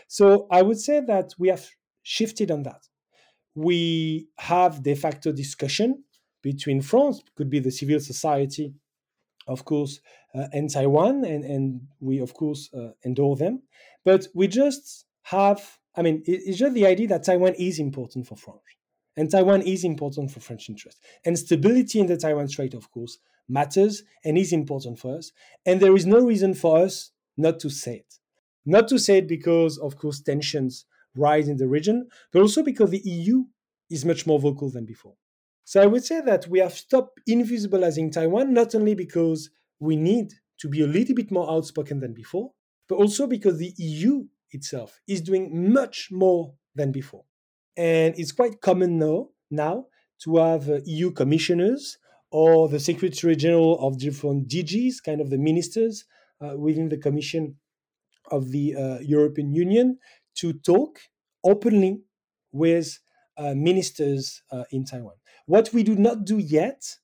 So 0.07 0.47
I 0.49 0.61
would 0.61 0.79
say 0.79 1.01
that 1.01 1.33
we 1.37 1.49
have 1.49 1.67
shifted 2.01 2.49
on 2.51 2.63
that. 2.63 2.81
We 3.55 4.27
have 4.39 4.81
de 4.81 4.95
facto 4.95 5.31
discussion 5.31 6.03
between 6.41 6.81
France, 6.81 7.21
could 7.35 7.49
be 7.49 7.59
the 7.59 7.71
civil 7.71 7.99
society, 7.99 8.73
of 9.47 9.63
course, 9.63 9.99
uh, 10.33 10.47
and 10.51 10.69
Taiwan, 10.69 11.23
and, 11.23 11.43
and 11.43 11.81
we, 11.99 12.19
of 12.19 12.33
course, 12.33 12.69
uh, 12.73 12.91
endorse 13.05 13.39
them. 13.39 13.61
But 14.03 14.27
we 14.33 14.47
just 14.47 15.05
have 15.23 15.77
I 15.95 16.01
mean, 16.01 16.23
it's 16.25 16.57
just 16.57 16.73
the 16.73 16.85
idea 16.87 17.07
that 17.07 17.23
Taiwan 17.23 17.53
is 17.55 17.79
important 17.79 18.27
for 18.27 18.35
France. 18.35 18.61
And 19.15 19.29
Taiwan 19.29 19.61
is 19.61 19.83
important 19.83 20.31
for 20.31 20.39
French 20.39 20.69
interest. 20.69 20.99
And 21.23 21.37
stability 21.37 21.99
in 21.99 22.07
the 22.07 22.17
Taiwan 22.17 22.47
Strait, 22.47 22.73
of 22.73 22.89
course, 22.89 23.19
matters 23.47 24.03
and 24.23 24.37
is 24.37 24.51
important 24.51 24.97
for 24.97 25.17
us. 25.17 25.31
And 25.65 25.79
there 25.79 25.95
is 25.95 26.05
no 26.05 26.19
reason 26.25 26.55
for 26.55 26.79
us 26.79 27.11
not 27.37 27.59
to 27.59 27.69
say 27.69 27.97
it. 27.97 28.19
Not 28.65 28.87
to 28.87 28.97
say 28.97 29.19
it 29.19 29.27
because, 29.27 29.77
of 29.77 29.97
course, 29.97 30.21
tensions 30.21 30.85
rise 31.15 31.47
in 31.47 31.57
the 31.57 31.67
region, 31.67 32.07
but 32.31 32.41
also 32.41 32.63
because 32.63 32.89
the 32.89 33.01
EU 33.05 33.43
is 33.89 34.03
much 34.03 34.25
more 34.25 34.39
vocal 34.39 34.71
than 34.71 34.85
before. 34.85 35.13
So 35.63 35.81
I 35.81 35.85
would 35.85 36.03
say 36.03 36.21
that 36.21 36.47
we 36.47 36.59
have 36.59 36.73
stopped 36.73 37.21
invisibilizing 37.29 38.11
Taiwan, 38.11 38.53
not 38.53 38.73
only 38.73 38.95
because 38.95 39.49
we 39.79 39.95
need 39.95 40.33
to 40.59 40.67
be 40.67 40.81
a 40.81 40.87
little 40.87 41.15
bit 41.15 41.31
more 41.31 41.49
outspoken 41.51 41.99
than 41.99 42.13
before, 42.13 42.51
but 42.87 42.95
also 42.95 43.27
because 43.27 43.59
the 43.59 43.73
EU 43.77 44.25
itself 44.53 44.99
is 45.07 45.21
doing 45.21 45.71
much 45.73 46.09
more 46.11 46.53
than 46.75 46.91
before. 46.91 47.25
And 47.75 48.13
it's 48.17 48.31
quite 48.31 48.61
common 48.61 48.99
now, 48.99 49.29
now 49.49 49.87
to 50.23 50.37
have 50.37 50.69
uh, 50.69 50.79
EU 50.85 51.11
commissioners 51.11 51.97
or 52.31 52.67
the 52.67 52.79
Secretary 52.79 53.35
General 53.35 53.79
of 53.79 53.99
different 53.99 54.47
DGs, 54.47 54.95
kind 55.05 55.21
of 55.21 55.29
the 55.29 55.37
ministers 55.37 56.05
uh, 56.41 56.57
within 56.57 56.89
the 56.89 56.97
Commission 56.97 57.57
of 58.31 58.51
the 58.51 58.75
uh, 58.75 58.99
European 58.99 59.53
Union, 59.53 59.99
to 60.35 60.53
talk 60.53 60.99
openly 61.43 62.01
with 62.51 62.99
uh, 63.37 63.53
ministers 63.55 64.41
uh, 64.51 64.63
in 64.71 64.85
Taiwan. 64.85 65.15
What 65.45 65.73
we 65.73 65.83
do 65.83 65.95
not 65.95 66.25
do 66.25 66.37
yet 66.37 66.97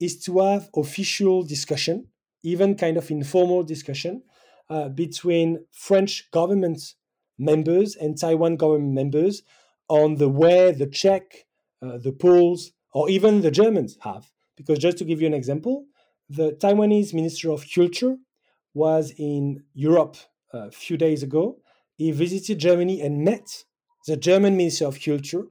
is 0.00 0.20
to 0.24 0.40
have 0.40 0.70
official 0.74 1.42
discussion, 1.42 2.08
even 2.42 2.74
kind 2.76 2.96
of 2.96 3.10
informal 3.10 3.62
discussion, 3.62 4.22
uh, 4.70 4.88
between 4.88 5.64
French 5.72 6.30
government 6.30 6.94
members 7.38 7.96
and 7.96 8.18
Taiwan 8.18 8.56
government 8.56 8.94
members 8.94 9.42
on 9.88 10.16
the 10.16 10.28
way 10.28 10.72
the 10.72 10.86
Czech, 10.86 11.46
uh, 11.82 11.98
the 11.98 12.12
Poles, 12.12 12.72
or 12.92 13.08
even 13.10 13.42
the 13.42 13.50
Germans 13.50 13.98
have. 14.00 14.30
Because 14.56 14.78
just 14.78 14.98
to 14.98 15.04
give 15.04 15.20
you 15.20 15.26
an 15.26 15.34
example, 15.34 15.86
the 16.28 16.52
Taiwanese 16.52 17.12
Minister 17.12 17.50
of 17.50 17.64
Culture 17.72 18.16
was 18.72 19.12
in 19.18 19.64
Europe 19.74 20.16
uh, 20.52 20.68
a 20.68 20.70
few 20.70 20.96
days 20.96 21.22
ago. 21.22 21.58
He 21.96 22.10
visited 22.10 22.58
Germany 22.58 23.00
and 23.00 23.24
met 23.24 23.64
the 24.06 24.16
German 24.16 24.56
Minister 24.56 24.86
of 24.86 25.00
Culture. 25.00 25.44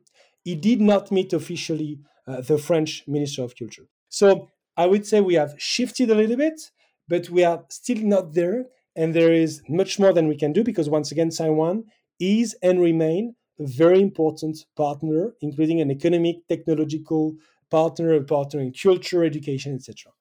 He 0.44 0.56
did 0.56 0.82
not 0.82 1.12
meet 1.12 1.34
officially 1.34 2.00
uh, 2.28 2.42
the 2.42 2.58
French 2.58 3.04
Minister 3.08 3.44
of 3.44 3.56
Culture. 3.58 3.88
So 4.10 4.50
I 4.76 4.88
would 4.88 5.06
say 5.06 5.22
we 5.22 5.36
have 5.36 5.56
shifted 5.58 6.10
a 6.10 6.16
little 6.16 6.38
bit, 6.38 6.72
but 7.08 7.30
we 7.30 7.44
are 7.44 7.64
still 7.70 8.00
not 8.00 8.34
there. 8.34 8.66
And 8.96 9.14
there 9.14 9.34
is 9.34 9.62
much 9.68 10.00
more 10.00 10.14
than 10.14 10.28
we 10.28 10.38
can 10.38 10.54
do 10.54 10.64
because, 10.64 10.90
once 10.90 11.12
again, 11.12 11.30
Taiwan 11.30 11.86
is 12.20 12.56
and 12.62 12.80
remain 12.80 13.36
a 13.60 13.66
very 13.66 14.02
important 14.02 14.66
partner, 14.76 15.34
including 15.42 15.82
an 15.82 15.92
economic, 15.92 16.48
technological 16.48 17.36
partner, 17.70 18.14
a 18.14 18.24
partner 18.24 18.60
in 18.60 18.74
culture, 18.74 19.24
education, 19.24 19.76
etc. 19.76 20.12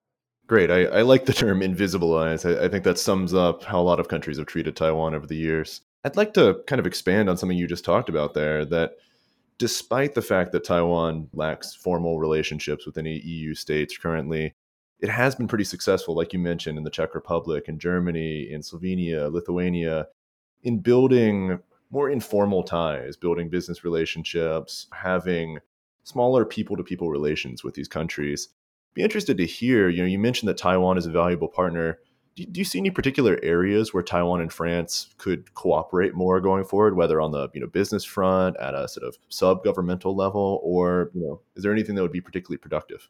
Great. 0.46 0.70
I, 0.70 0.84
I, 0.84 1.02
like 1.02 1.26
the 1.26 1.32
term 1.32 1.60
invisibilize. 1.60 2.44
I, 2.44 2.64
I 2.64 2.68
think 2.68 2.84
that 2.84 2.98
sums 2.98 3.32
up 3.32 3.62
how 3.62 3.80
a 3.80 3.82
lot 3.82 4.00
of 4.00 4.08
countries 4.08 4.38
have 4.38 4.46
treated 4.46 4.76
Taiwan 4.76 5.14
over 5.14 5.26
the 5.26 5.36
years. 5.36 5.82
I'd 6.04 6.16
like 6.16 6.34
to 6.34 6.60
kind 6.66 6.80
of 6.80 6.86
expand 6.86 7.30
on 7.30 7.36
something 7.36 7.56
you 7.56 7.66
just 7.66 7.84
talked 7.84 8.08
about 8.08 8.34
there 8.34 8.64
that 8.66 8.96
despite 9.58 10.14
the 10.14 10.22
fact 10.22 10.50
that 10.52 10.64
Taiwan 10.64 11.28
lacks 11.32 11.74
formal 11.74 12.18
relationships 12.18 12.84
with 12.84 12.98
any 12.98 13.20
EU 13.20 13.54
states 13.54 13.96
currently, 13.96 14.54
it 15.02 15.10
has 15.10 15.34
been 15.34 15.48
pretty 15.48 15.64
successful, 15.64 16.14
like 16.14 16.32
you 16.32 16.38
mentioned, 16.38 16.78
in 16.78 16.84
the 16.84 16.90
Czech 16.90 17.14
Republic, 17.14 17.64
in 17.66 17.80
Germany, 17.80 18.48
in 18.48 18.60
Slovenia, 18.60 19.30
Lithuania, 19.30 20.06
in 20.62 20.78
building 20.78 21.58
more 21.90 22.08
informal 22.08 22.62
ties, 22.62 23.16
building 23.16 23.50
business 23.50 23.82
relationships, 23.82 24.86
having 24.92 25.58
smaller 26.04 26.44
people 26.44 26.76
to 26.76 26.84
people 26.84 27.10
relations 27.10 27.64
with 27.64 27.74
these 27.74 27.88
countries. 27.88 28.48
Be 28.94 29.02
interested 29.02 29.36
to 29.38 29.46
hear, 29.46 29.88
you 29.88 30.02
know, 30.02 30.08
you 30.08 30.20
mentioned 30.20 30.48
that 30.48 30.56
Taiwan 30.56 30.96
is 30.96 31.06
a 31.06 31.10
valuable 31.10 31.48
partner. 31.48 31.98
Do, 32.36 32.46
do 32.46 32.60
you 32.60 32.64
see 32.64 32.78
any 32.78 32.90
particular 32.90 33.40
areas 33.42 33.92
where 33.92 34.04
Taiwan 34.04 34.40
and 34.40 34.52
France 34.52 35.08
could 35.18 35.52
cooperate 35.54 36.14
more 36.14 36.40
going 36.40 36.64
forward, 36.64 36.96
whether 36.96 37.20
on 37.20 37.32
the 37.32 37.48
you 37.54 37.60
know 37.60 37.66
business 37.66 38.04
front, 38.04 38.56
at 38.58 38.74
a 38.74 38.86
sort 38.86 39.06
of 39.06 39.16
sub 39.28 39.64
governmental 39.64 40.14
level, 40.14 40.60
or 40.62 41.10
you 41.12 41.22
know, 41.22 41.40
is 41.56 41.64
there 41.64 41.72
anything 41.72 41.96
that 41.96 42.02
would 42.02 42.12
be 42.12 42.20
particularly 42.20 42.58
productive? 42.58 43.08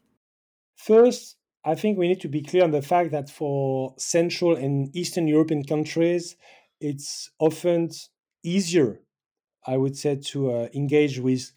First, 0.75 1.37
I 1.65 1.75
think 1.75 1.97
we 1.97 2.07
need 2.07 2.19
to 2.21 2.27
be 2.27 2.41
clear 2.41 2.63
on 2.63 2.71
the 2.71 2.81
fact 2.81 3.11
that 3.11 3.29
for 3.29 3.93
Central 3.97 4.55
and 4.55 4.93
Eastern 4.95 5.27
European 5.27 5.63
countries, 5.63 6.35
it's 6.81 7.29
often 7.39 7.89
easier, 8.43 8.99
I 9.65 9.77
would 9.77 9.95
say, 9.97 10.17
to 10.31 10.51
uh, 10.51 10.67
engage 10.73 11.19
with 11.19 11.51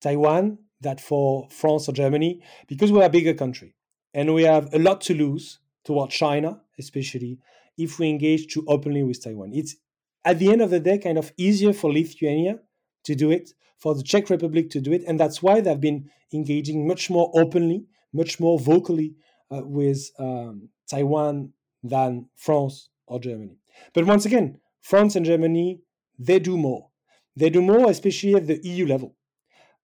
Taiwan 0.00 0.58
than 0.80 0.98
for 0.98 1.48
France 1.50 1.88
or 1.88 1.92
Germany 1.92 2.42
because 2.66 2.90
we're 2.90 3.04
a 3.04 3.08
bigger 3.08 3.34
country 3.34 3.76
and 4.12 4.34
we 4.34 4.42
have 4.42 4.74
a 4.74 4.78
lot 4.80 5.00
to 5.02 5.14
lose 5.14 5.60
toward 5.84 6.10
China, 6.10 6.60
especially 6.78 7.38
if 7.78 8.00
we 8.00 8.08
engage 8.08 8.52
too 8.52 8.64
openly 8.66 9.04
with 9.04 9.22
Taiwan. 9.22 9.52
It's 9.54 9.76
at 10.24 10.40
the 10.40 10.50
end 10.50 10.60
of 10.60 10.70
the 10.70 10.80
day 10.80 10.98
kind 10.98 11.18
of 11.18 11.32
easier 11.36 11.72
for 11.72 11.92
Lithuania 11.92 12.58
to 13.04 13.14
do 13.14 13.30
it, 13.30 13.52
for 13.78 13.94
the 13.94 14.02
Czech 14.02 14.28
Republic 14.28 14.70
to 14.70 14.80
do 14.80 14.92
it, 14.92 15.02
and 15.06 15.18
that's 15.18 15.42
why 15.42 15.60
they've 15.60 15.80
been 15.80 16.10
engaging 16.32 16.86
much 16.86 17.10
more 17.10 17.30
openly, 17.34 17.84
much 18.12 18.40
more 18.40 18.58
vocally 18.58 19.14
with 19.60 20.10
um, 20.18 20.68
Taiwan 20.88 21.52
than 21.82 22.28
France 22.36 22.88
or 23.06 23.20
Germany. 23.20 23.58
But 23.92 24.06
once 24.06 24.24
again, 24.24 24.60
France 24.80 25.16
and 25.16 25.26
Germany, 25.26 25.80
they 26.18 26.38
do 26.38 26.56
more. 26.56 26.88
They 27.36 27.50
do 27.50 27.62
more, 27.62 27.90
especially 27.90 28.34
at 28.34 28.46
the 28.46 28.60
EU 28.62 28.86
level. 28.86 29.16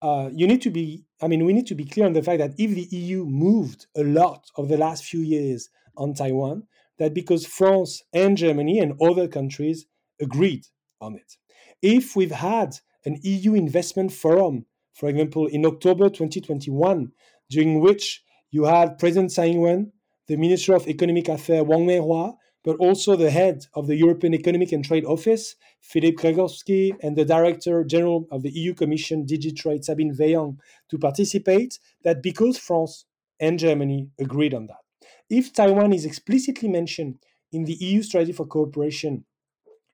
Uh, 0.01 0.31
you 0.33 0.47
need 0.47 0.63
to 0.63 0.71
be, 0.71 1.05
I 1.21 1.29
mean, 1.29 1.45
we 1.45 1.53
need 1.53 1.67
to 1.69 1.75
be 1.75 1.85
clear 1.85 2.07
on 2.07 2.13
the 2.13 2.23
fact 2.23 2.39
that 2.39 2.55
if 2.59 2.71
the 2.71 2.97
EU 2.97 3.25
moved 3.25 3.87
a 3.97 4.05
lot 4.05 4.49
over 4.57 4.69
the 4.69 4.77
last 4.77 5.05
few 5.05 5.21
years 5.21 5.71
on 5.97 6.15
Taiwan, 6.15 6.65
that 6.99 7.15
because 7.15 7.47
France 7.47 8.03
and 8.13 8.37
Germany 8.37 8.79
and 8.79 9.01
other 9.01 9.27
countries 9.29 9.87
agreed 10.21 10.67
on 11.01 11.15
it. 11.17 11.37
If 11.83 12.17
we've 12.17 12.33
had 12.33 12.77
an 13.05 13.19
EU 13.23 13.55
investment 13.55 14.13
forum, 14.13 14.67
for 14.95 15.09
example, 15.09 15.47
in 15.47 15.65
October 15.65 16.09
2021, 16.09 17.13
during 17.51 17.81
which 17.81 18.23
you 18.51 18.65
had 18.65 18.99
President 18.99 19.31
Tsai 19.31 19.47
Ing-wen, 19.47 19.93
the 20.27 20.37
Minister 20.37 20.75
of 20.75 20.87
Economic 20.89 21.29
Affairs 21.29 21.65
Wang 21.67 21.87
Mei-hua, 21.87 22.35
but 22.65 22.77
also 22.77 23.17
the 23.17 23.31
head 23.31 23.65
of 23.75 23.87
the 23.87 23.97
European 23.97 24.35
Economic 24.35 24.73
and 24.73 24.85
Trade 24.85 25.05
Office, 25.05 25.55
Filip 25.81 26.17
Grzegorzewski, 26.17 26.93
and 27.03 27.17
the 27.17 27.25
Director 27.25 27.85
General 27.85 28.27
of 28.31 28.43
the 28.43 28.51
EU 28.51 28.75
Commission 28.75 29.25
DG 29.25 29.57
Trade, 29.57 29.85
Sabine 29.85 30.15
Weyand, 30.15 30.59
to 30.91 30.99
participate, 30.99 31.79
that 32.05 32.23
because 32.23 32.59
France 32.59 33.07
and 33.41 33.59
Germany 33.59 34.11
agreed 34.19 34.55
on 34.55 34.67
that. 34.67 34.83
If 35.31 35.53
Taiwan 35.53 35.93
is 35.93 36.05
explicitly 36.05 36.69
mentioned 36.69 37.19
in 37.53 37.65
the 37.65 37.75
EU 37.75 38.03
strategy 38.03 38.33
for 38.33 38.47
cooperation 38.47 39.25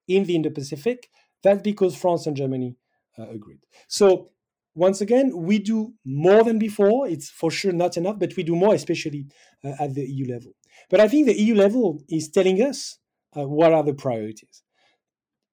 in 0.08 0.24
the 0.24 0.34
Indo-Pacific, 0.34 1.08
that's 1.42 1.62
because 1.62 1.96
France 1.96 2.26
and 2.26 2.36
Germany 2.36 2.76
uh, 3.18 3.28
agreed. 3.28 3.60
So 3.86 4.30
once 4.74 5.00
again, 5.00 5.32
we 5.34 5.58
do 5.58 5.94
more 6.04 6.42
than 6.42 6.58
before. 6.58 7.06
It's 7.06 7.30
for 7.30 7.50
sure 7.50 7.72
not 7.72 7.96
enough, 7.96 8.18
but 8.18 8.36
we 8.36 8.42
do 8.42 8.56
more, 8.56 8.74
especially 8.74 9.26
uh, 9.64 9.72
at 9.78 9.94
the 9.94 10.04
EU 10.04 10.32
level. 10.32 10.52
But 10.90 11.00
I 11.00 11.08
think 11.08 11.26
the 11.26 11.40
EU 11.40 11.54
level 11.54 12.02
is 12.08 12.28
telling 12.28 12.60
us 12.60 12.98
uh, 13.36 13.46
what 13.46 13.72
are 13.72 13.84
the 13.84 13.94
priorities. 13.94 14.62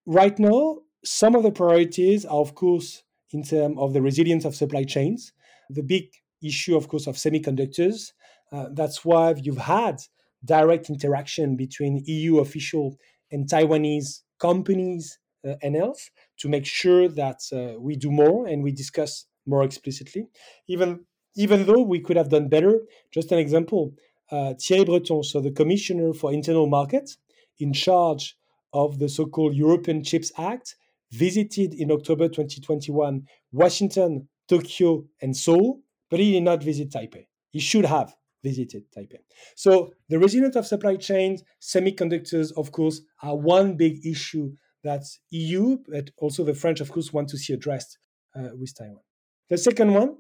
Right 0.05 0.37
now, 0.39 0.79
some 1.05 1.35
of 1.35 1.43
the 1.43 1.51
priorities 1.51 2.25
are, 2.25 2.39
of 2.39 2.55
course, 2.55 3.03
in 3.31 3.43
terms 3.43 3.77
of 3.77 3.93
the 3.93 4.01
resilience 4.01 4.45
of 4.45 4.55
supply 4.55 4.83
chains. 4.83 5.31
The 5.69 5.83
big 5.83 6.05
issue, 6.43 6.75
of 6.75 6.87
course, 6.87 7.07
of 7.07 7.15
semiconductors. 7.15 8.11
Uh, 8.51 8.67
that's 8.73 9.05
why 9.05 9.35
you've 9.41 9.57
had 9.57 9.97
direct 10.43 10.89
interaction 10.89 11.55
between 11.55 12.03
EU 12.07 12.39
official 12.39 12.97
and 13.31 13.47
Taiwanese 13.47 14.21
companies 14.39 15.19
uh, 15.47 15.55
and 15.61 15.75
else 15.75 16.09
to 16.37 16.49
make 16.49 16.65
sure 16.65 17.07
that 17.07 17.39
uh, 17.53 17.79
we 17.79 17.95
do 17.95 18.11
more 18.11 18.47
and 18.47 18.63
we 18.63 18.71
discuss 18.71 19.25
more 19.45 19.63
explicitly. 19.63 20.27
Even 20.67 21.05
even 21.35 21.65
though 21.65 21.81
we 21.81 21.99
could 22.01 22.17
have 22.17 22.29
done 22.29 22.49
better, 22.49 22.81
just 23.13 23.31
an 23.31 23.39
example, 23.39 23.93
uh, 24.31 24.53
Thierry 24.59 24.83
Breton, 24.83 25.23
so 25.23 25.39
the 25.39 25.51
Commissioner 25.51 26.13
for 26.13 26.33
Internal 26.33 26.67
Market, 26.67 27.15
in 27.57 27.71
charge 27.71 28.37
of 28.73 28.99
the 28.99 29.07
so-called 29.07 29.55
European 29.55 30.03
Chips 30.03 30.31
Act, 30.37 30.75
visited 31.11 31.73
in 31.73 31.91
October 31.91 32.27
2021 32.27 33.25
Washington, 33.53 34.27
Tokyo, 34.47 35.05
and 35.21 35.35
Seoul, 35.35 35.81
but 36.09 36.19
he 36.19 36.33
did 36.33 36.43
not 36.43 36.63
visit 36.63 36.89
Taipei. 36.89 37.27
He 37.51 37.59
should 37.59 37.85
have 37.85 38.13
visited 38.43 38.83
Taipei. 38.91 39.19
So 39.55 39.93
the 40.09 40.19
resilience 40.19 40.55
of 40.55 40.65
supply 40.65 40.95
chains, 40.95 41.43
semiconductors, 41.61 42.51
of 42.57 42.71
course, 42.71 43.01
are 43.21 43.37
one 43.37 43.75
big 43.75 44.05
issue 44.05 44.53
that 44.83 45.03
EU, 45.29 45.77
but 45.87 46.09
also 46.17 46.43
the 46.43 46.53
French, 46.53 46.81
of 46.81 46.91
course, 46.91 47.13
want 47.13 47.29
to 47.29 47.37
see 47.37 47.53
addressed 47.53 47.97
uh, 48.35 48.49
with 48.59 48.75
Taiwan. 48.77 49.01
The 49.49 49.57
second 49.57 49.93
one 49.93 50.17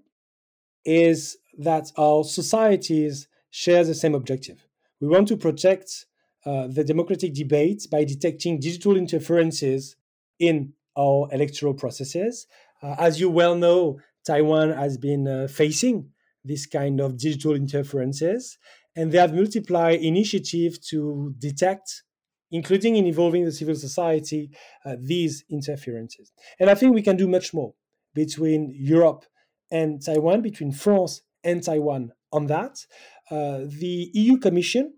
is 0.85 1.37
that 1.57 1.91
our 1.97 2.23
societies 2.23 3.27
share 3.49 3.83
the 3.83 3.95
same 3.95 4.15
objective. 4.15 4.65
We 4.99 5.07
want 5.07 5.27
to 5.29 5.37
protect 5.37 6.05
uh, 6.45 6.67
the 6.67 6.83
democratic 6.83 7.33
debate 7.33 7.87
by 7.91 8.03
detecting 8.03 8.59
digital 8.59 8.97
interferences 8.97 9.95
in 10.39 10.73
our 10.97 11.27
electoral 11.31 11.73
processes. 11.73 12.47
Uh, 12.81 12.95
as 12.97 13.19
you 13.19 13.29
well 13.29 13.55
know, 13.55 13.99
Taiwan 14.25 14.71
has 14.71 14.97
been 14.97 15.27
uh, 15.27 15.47
facing 15.47 16.09
this 16.43 16.65
kind 16.65 16.99
of 16.99 17.17
digital 17.17 17.53
interferences, 17.53 18.57
and 18.95 19.11
they 19.11 19.17
have 19.17 19.33
multiplied 19.33 20.01
initiatives 20.01 20.79
to 20.89 21.33
detect 21.37 22.03
including 22.51 22.95
in 22.95 23.05
involving 23.05 23.45
the 23.45 23.51
civil 23.51 23.75
society, 23.75 24.51
uh, 24.85 24.95
these 24.99 25.43
interferences. 25.49 26.31
And 26.59 26.69
I 26.69 26.75
think 26.75 26.93
we 26.93 27.01
can 27.01 27.17
do 27.17 27.27
much 27.27 27.53
more 27.53 27.73
between 28.13 28.73
Europe 28.75 29.25
and 29.71 30.03
Taiwan, 30.03 30.41
between 30.41 30.71
France 30.71 31.21
and 31.43 31.63
Taiwan 31.63 32.11
on 32.31 32.47
that. 32.47 32.85
Uh, 33.29 33.61
the 33.67 34.11
EU 34.13 34.37
Commission 34.37 34.93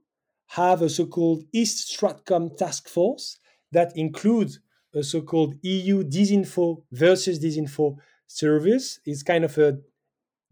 have 0.47 0.81
a 0.81 0.89
so-called 0.89 1.43
East 1.53 1.95
Stratcom 1.95 2.57
task 2.57 2.89
force 2.89 3.39
that 3.71 3.91
includes 3.95 4.59
a 4.93 5.03
so-called 5.03 5.55
EU 5.61 6.03
disinfo 6.03 6.83
versus 6.91 7.39
disinfo 7.39 7.97
service. 8.27 8.99
It's 9.05 9.23
kind 9.23 9.43
of 9.43 9.57
a 9.57 9.77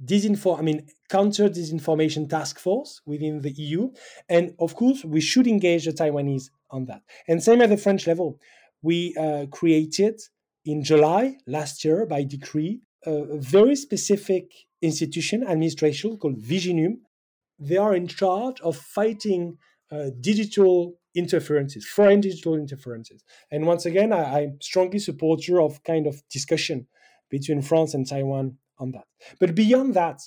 disinfo, 0.03 0.57
I 0.57 0.61
mean, 0.61 0.87
counter 1.09 1.49
disinformation 1.49 2.29
task 2.29 2.59
force 2.59 3.01
within 3.05 3.41
the 3.41 3.51
EU. 3.51 3.91
And 4.29 4.53
of 4.59 4.75
course, 4.75 5.03
we 5.05 5.21
should 5.21 5.47
engage 5.47 5.85
the 5.85 5.91
Taiwanese 5.91 6.49
on 6.69 6.85
that. 6.85 7.01
And 7.27 7.43
same 7.43 7.61
at 7.61 7.69
the 7.69 7.77
French 7.77 8.07
level, 8.07 8.39
we 8.81 9.15
uh, 9.15 9.45
created 9.51 10.19
in 10.65 10.83
July 10.83 11.37
last 11.47 11.83
year 11.83 12.05
by 12.05 12.23
decree 12.23 12.81
a 13.05 13.37
very 13.37 13.75
specific 13.75 14.51
institution, 14.81 15.43
administration 15.43 16.17
called 16.17 16.39
Viginum. 16.39 16.97
They 17.59 17.77
are 17.77 17.95
in 17.95 18.07
charge 18.07 18.59
of 18.61 18.77
fighting 18.77 19.57
uh, 19.91 20.11
digital 20.19 20.93
interferences, 21.15 21.85
foreign 21.85 22.21
digital 22.21 22.55
interferences. 22.55 23.23
And 23.51 23.65
once 23.65 23.85
again, 23.85 24.13
I, 24.13 24.43
am 24.43 24.57
strongly 24.61 24.99
supporter 24.99 25.61
of 25.61 25.83
kind 25.83 26.07
of 26.07 26.21
discussion 26.29 26.87
between 27.29 27.61
France 27.61 27.93
and 27.93 28.07
Taiwan 28.07 28.57
on 28.81 28.91
that. 28.91 29.05
But 29.39 29.55
beyond 29.55 29.93
that, 29.93 30.19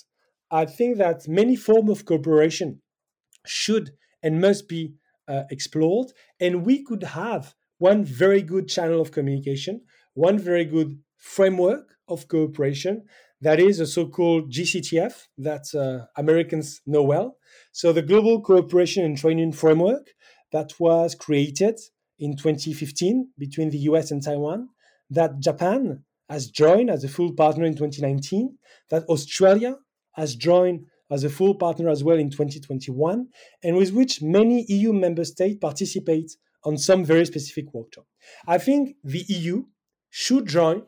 I 0.49 0.65
think 0.65 0.97
that 0.97 1.27
many 1.27 1.55
forms 1.55 1.91
of 1.91 2.05
cooperation 2.05 2.81
should 3.45 3.91
and 4.23 4.41
must 4.41 4.67
be 4.67 4.95
uh, 5.27 5.43
explored. 5.51 6.07
And 6.39 6.65
we 6.65 6.83
could 6.83 7.03
have 7.03 7.53
one 7.77 8.03
very 8.03 8.41
good 8.41 8.67
channel 8.67 9.01
of 9.01 9.11
communication, 9.11 9.81
one 10.13 10.39
very 10.39 10.65
good 10.65 10.97
framework 11.17 11.95
of 12.07 12.27
cooperation 12.27 13.03
that 13.41 13.59
is 13.59 13.79
a 13.79 13.85
so 13.85 14.07
called 14.07 14.51
GCTF 14.51 15.27
that 15.37 15.65
uh, 15.75 16.07
Americans 16.17 16.81
know 16.85 17.03
well. 17.03 17.37
So, 17.71 17.91
the 17.91 18.01
Global 18.01 18.41
Cooperation 18.41 19.03
and 19.03 19.17
Training 19.17 19.51
Framework 19.51 20.07
that 20.51 20.71
was 20.79 21.15
created 21.15 21.79
in 22.17 22.37
2015 22.37 23.31
between 23.37 23.69
the 23.69 23.79
US 23.89 24.09
and 24.09 24.23
Taiwan, 24.23 24.69
that 25.09 25.39
Japan 25.39 26.05
has 26.29 26.49
joined 26.49 26.89
as 26.89 27.03
a 27.03 27.09
full 27.09 27.33
partner 27.33 27.65
in 27.65 27.75
2019, 27.75 28.57
that 28.89 29.03
Australia 29.05 29.77
has 30.13 30.35
joined 30.35 30.85
as 31.11 31.23
a 31.23 31.29
full 31.29 31.55
partner 31.55 31.89
as 31.89 32.03
well 32.03 32.17
in 32.17 32.29
2021, 32.29 33.27
and 33.63 33.77
with 33.77 33.91
which 33.93 34.21
many 34.21 34.65
EU 34.67 34.91
member 34.91 35.23
states 35.23 35.57
participate 35.61 36.31
on 36.63 36.77
some 36.77 37.05
very 37.05 37.25
specific 37.25 37.71
workshop. 37.73 38.05
I 38.47 38.57
think 38.57 38.95
the 39.03 39.23
EU 39.27 39.65
should 40.09 40.47
join 40.47 40.83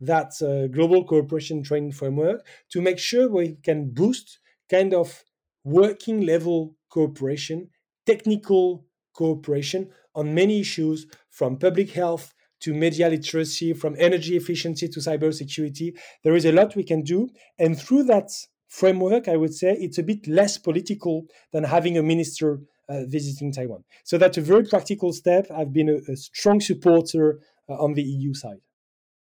that 0.00 0.32
uh, 0.42 0.66
global 0.68 1.04
cooperation 1.04 1.62
training 1.62 1.92
framework 1.92 2.44
to 2.72 2.80
make 2.80 2.98
sure 2.98 3.30
we 3.30 3.56
can 3.62 3.90
boost 3.92 4.40
kind 4.68 4.94
of 4.94 5.22
working 5.62 6.22
level 6.22 6.76
cooperation, 6.88 7.68
technical 8.06 8.86
cooperation 9.14 9.90
on 10.14 10.34
many 10.34 10.60
issues 10.60 11.06
from 11.30 11.58
public 11.58 11.90
health 11.90 12.34
to 12.60 12.74
media 12.74 13.08
literacy, 13.08 13.72
from 13.72 13.96
energy 13.98 14.36
efficiency 14.36 14.88
to 14.88 15.00
cybersecurity. 15.00 15.96
There 16.22 16.34
is 16.34 16.44
a 16.44 16.52
lot 16.52 16.76
we 16.76 16.84
can 16.84 17.02
do. 17.02 17.30
And 17.58 17.78
through 17.78 18.04
that 18.04 18.30
framework, 18.68 19.28
I 19.28 19.36
would 19.36 19.54
say 19.54 19.76
it's 19.78 19.98
a 19.98 20.02
bit 20.02 20.26
less 20.26 20.58
political 20.58 21.26
than 21.52 21.64
having 21.64 21.98
a 21.98 22.02
minister 22.02 22.60
uh, 22.88 23.04
visiting 23.06 23.52
Taiwan. 23.52 23.84
So 24.04 24.18
that's 24.18 24.38
a 24.38 24.42
very 24.42 24.64
practical 24.64 25.12
step. 25.12 25.46
I've 25.54 25.72
been 25.72 25.88
a, 25.88 26.12
a 26.12 26.16
strong 26.16 26.60
supporter 26.60 27.40
uh, 27.68 27.74
on 27.74 27.94
the 27.94 28.02
EU 28.02 28.34
side. 28.34 28.58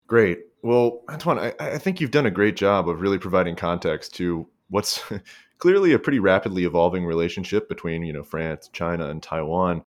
Great. 0.07 0.39
Well, 0.63 1.03
Antoine, 1.09 1.39
I, 1.39 1.53
I, 1.59 1.77
think 1.77 2.01
you've 2.01 2.11
done 2.11 2.25
a 2.25 2.31
great 2.31 2.55
job 2.55 2.89
of 2.89 3.01
really 3.01 3.17
providing 3.17 3.55
context 3.55 4.13
to 4.15 4.47
what's 4.69 5.01
clearly 5.57 5.93
a 5.93 5.99
pretty 5.99 6.19
rapidly 6.19 6.65
evolving 6.65 7.05
relationship 7.05 7.69
between, 7.69 8.03
you 8.03 8.13
know, 8.13 8.23
France, 8.23 8.69
China, 8.73 9.07
and 9.07 9.23
Taiwan. 9.23 9.83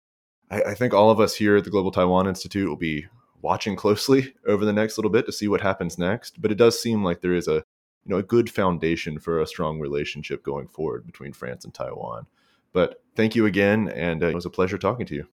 I, 0.49 0.61
I 0.61 0.73
think 0.75 0.93
all 0.93 1.09
of 1.09 1.19
us 1.19 1.35
here 1.35 1.57
at 1.57 1.63
the 1.63 1.69
Global 1.69 1.91
Taiwan 1.91 2.27
Institute 2.27 2.69
will 2.69 2.77
be 2.77 3.05
watching 3.43 3.75
closely 3.75 4.33
over 4.47 4.65
the 4.65 4.73
next 4.73 4.97
little 4.97 5.11
bit 5.11 5.27
to 5.27 5.31
see 5.31 5.47
what 5.47 5.61
happens 5.61 5.99
next. 5.99 6.41
But 6.41 6.51
it 6.51 6.57
does 6.57 6.81
seem 6.81 7.03
like 7.03 7.21
there 7.21 7.35
is 7.35 7.47
a 7.47 7.63
you 8.05 8.09
know 8.09 8.17
a 8.17 8.23
good 8.23 8.49
foundation 8.49 9.19
for 9.19 9.39
a 9.39 9.45
strong 9.47 9.79
relationship 9.79 10.43
going 10.43 10.67
forward 10.67 11.05
between 11.05 11.33
France 11.33 11.63
and 11.63 11.73
Taiwan. 11.73 12.25
But 12.71 13.03
thank 13.15 13.35
you 13.35 13.45
again, 13.45 13.87
and 13.87 14.23
uh, 14.23 14.27
it 14.27 14.35
was 14.35 14.45
a 14.45 14.49
pleasure 14.49 14.79
talking 14.79 15.05
to 15.05 15.15
you. 15.15 15.27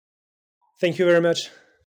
Thank 0.79 0.99
you 0.99 1.07
very 1.07 1.20
much. 1.20 1.51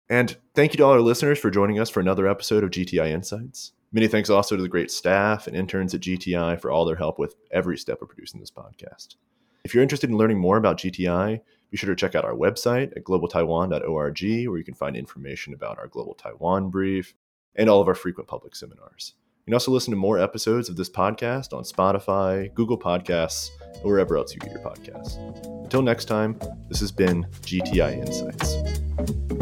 And 0.09 0.37
thank 0.55 0.73
you 0.73 0.79
to 0.79 0.85
all 0.85 0.93
our 0.93 1.01
listeners 1.01 1.39
for 1.39 1.51
joining 1.51 1.79
us 1.79 1.89
for 1.89 2.01
another 2.01 2.27
episode 2.27 2.65
of 2.65 2.71
GTI 2.71 3.11
Insights. 3.11 3.73
Many 3.93 4.07
thanks 4.07 4.31
also 4.31 4.57
to 4.57 4.63
the 4.63 4.69
great 4.69 4.91
staff 4.91 5.47
and 5.47 5.57
interns 5.57 5.95
at 5.95 6.01
GTI 6.01 6.61
for 6.61 6.71
all 6.71 6.85
their 6.85 6.97
help 6.97 7.19
with 7.19 7.35
every 7.51 7.77
step 7.77 8.03
of 8.03 8.09
producing 8.09 8.41
this 8.41 8.51
podcast. 8.51 9.17
If 9.65 9.75
you're 9.75 9.83
interested 9.83 10.11
in 10.11 10.17
learning 10.17 10.39
more 10.39 10.57
about 10.57 10.79
GTI, 10.79 11.41
be 11.71 11.77
sure 11.77 11.91
to 11.91 11.97
check 11.97 12.15
out 12.15 12.25
our 12.25 12.35
website 12.35 12.97
at 12.97 13.05
globaltaiwan.org, 13.05 14.49
where 14.49 14.59
you 14.59 14.65
can 14.65 14.75
find 14.75 14.97
information 14.97 15.55
about 15.55 15.79
our 15.79 15.89
Global 15.89 16.15
Taiwan 16.15 16.71
Brief 16.71 17.15
and 17.55 17.69
all 17.69 17.81
of 17.81 17.89
our 17.89 17.95
frequent 17.95 18.29
public 18.29 18.57
seminars. 18.57 19.15
You 19.41 19.53
can 19.53 19.55
also 19.55 19.73
listen 19.73 19.91
to 19.93 19.97
more 19.97 20.19
episodes 20.19 20.69
of 20.69 20.77
this 20.77 20.91
podcast 20.91 21.53
on 21.53 21.65
Spotify, 21.65 22.53
Google 22.55 22.79
Podcasts, 22.79 23.51
or 23.83 23.93
wherever 23.93 24.17
else 24.17 24.35
you 24.35 24.41
get 24.41 24.53
your 24.53 24.63
podcasts. 24.63 25.17
Until 25.65 25.83
next 25.83 26.07
time, 26.07 26.39
this 26.69 26.81
has 26.81 26.93
been 26.93 27.25
GTI 27.43 27.99
Insights. 27.99 29.40